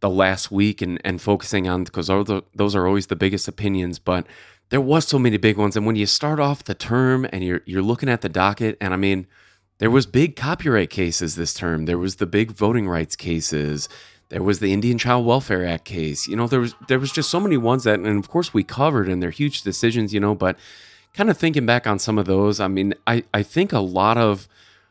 [0.00, 2.08] the last week and, and focusing on because
[2.54, 4.26] those are always the biggest opinions, but
[4.70, 5.76] there was so many big ones.
[5.76, 8.92] And when you start off the term and you're you're looking at the docket, and
[8.92, 9.26] I mean,
[9.78, 11.86] there was big copyright cases this term.
[11.86, 13.88] There was the big voting rights cases.
[14.28, 16.28] There was the Indian Child Welfare Act case.
[16.28, 18.62] You know, there was there was just so many ones that, and of course we
[18.62, 20.12] covered, and they're huge decisions.
[20.12, 20.58] You know, but
[21.14, 24.18] kind of thinking back on some of those, I mean, I I think a lot
[24.18, 24.48] of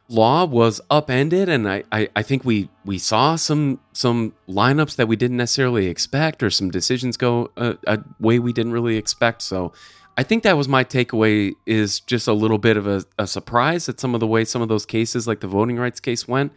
[0.09, 5.07] law was upended and I, I, I, think we we saw some some lineups that
[5.07, 9.41] we didn't necessarily expect or some decisions go a, a, way we didn't really expect.
[9.41, 9.73] So
[10.19, 13.87] i think that was my takeaway is just a little bit of a, a surprise
[13.87, 16.53] at some of the way some of those cases like the voting rights case went.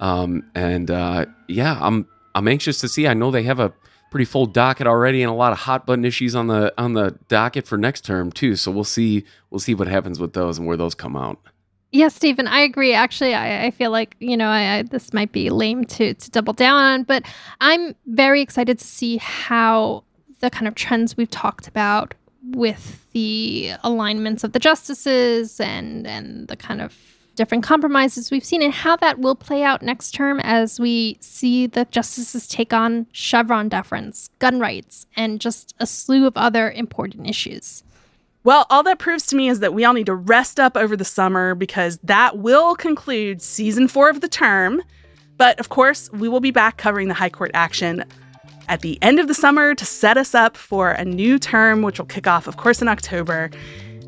[0.00, 3.06] Um, and uh, yeah i'm i'm anxious to see.
[3.06, 3.72] I know they have a
[4.10, 7.18] pretty full docket already and a lot of hot button issues on the on the
[7.28, 8.56] docket for next term too.
[8.56, 11.38] So we'll see we'll see what happens with those and where those come out
[11.96, 12.92] Yes, Stephen, I agree.
[12.92, 16.30] Actually, I, I feel like you know I, I, this might be lame to to
[16.30, 17.22] double down on, but
[17.62, 20.04] I'm very excited to see how
[20.40, 22.12] the kind of trends we've talked about
[22.50, 26.94] with the alignments of the justices and and the kind of
[27.34, 31.66] different compromises we've seen and how that will play out next term as we see
[31.66, 37.26] the justices take on Chevron deference, gun rights, and just a slew of other important
[37.26, 37.82] issues.
[38.46, 40.96] Well, all that proves to me is that we all need to rest up over
[40.96, 44.80] the summer because that will conclude season four of the term.
[45.36, 48.04] But of course, we will be back covering the High Court action
[48.68, 51.98] at the end of the summer to set us up for a new term, which
[51.98, 53.50] will kick off, of course, in October.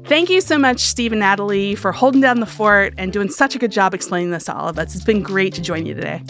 [0.05, 3.57] Thank you so much, Steve and Natalie, for holding down the fort and doing such
[3.57, 4.95] a good job explaining this to all of us.
[4.95, 6.23] It's been great to join you today.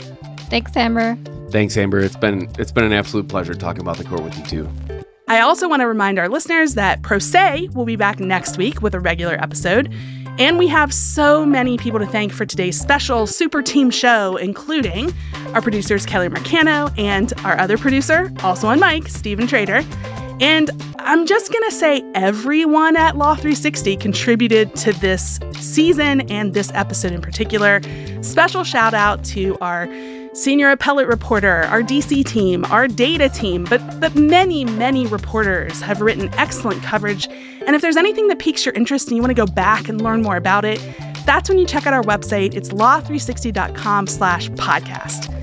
[0.49, 1.19] Thanks, Amber.
[1.51, 1.99] Thanks, Amber.
[1.99, 4.98] It's been it's been an absolute pleasure talking about the court with you too.
[5.29, 8.81] I also want to remind our listeners that Pro Say will be back next week
[8.81, 9.93] with a regular episode.
[10.39, 15.13] And we have so many people to thank for today's special super team show, including
[15.53, 19.85] our producers, Kelly Marcano, and our other producer, also on mic, Stephen Trader.
[20.41, 20.71] And
[21.01, 26.71] I'm just going to say everyone at Law 360 contributed to this season and this
[26.73, 27.83] episode in particular.
[28.23, 29.89] Special shout out to our
[30.39, 36.01] senior appellate reporter, our DC team, our data team, but, but many, many reporters have
[36.01, 37.27] written excellent coverage.
[37.67, 40.01] And if there's anything that piques your interest and you want to go back and
[40.01, 40.81] learn more about it,
[41.27, 42.55] that's when you check out our website.
[42.55, 45.35] It's law360.com slash podcast.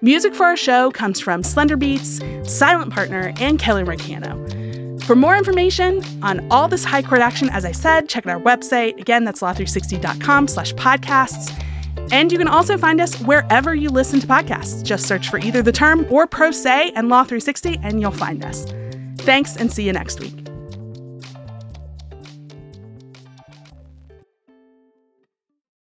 [0.00, 5.02] Music for our show comes from Slender Beats, Silent Partner, and Kelly Marcano.
[5.04, 8.40] For more information on all this high court action, as I said, check out our
[8.40, 8.98] website.
[8.98, 11.54] Again, that's law360.com slash podcasts.
[12.10, 14.82] And you can also find us wherever you listen to podcasts.
[14.82, 18.44] Just search for either the term or Pro Say and Law 360, and you'll find
[18.44, 18.66] us.
[19.18, 20.47] Thanks, and see you next week.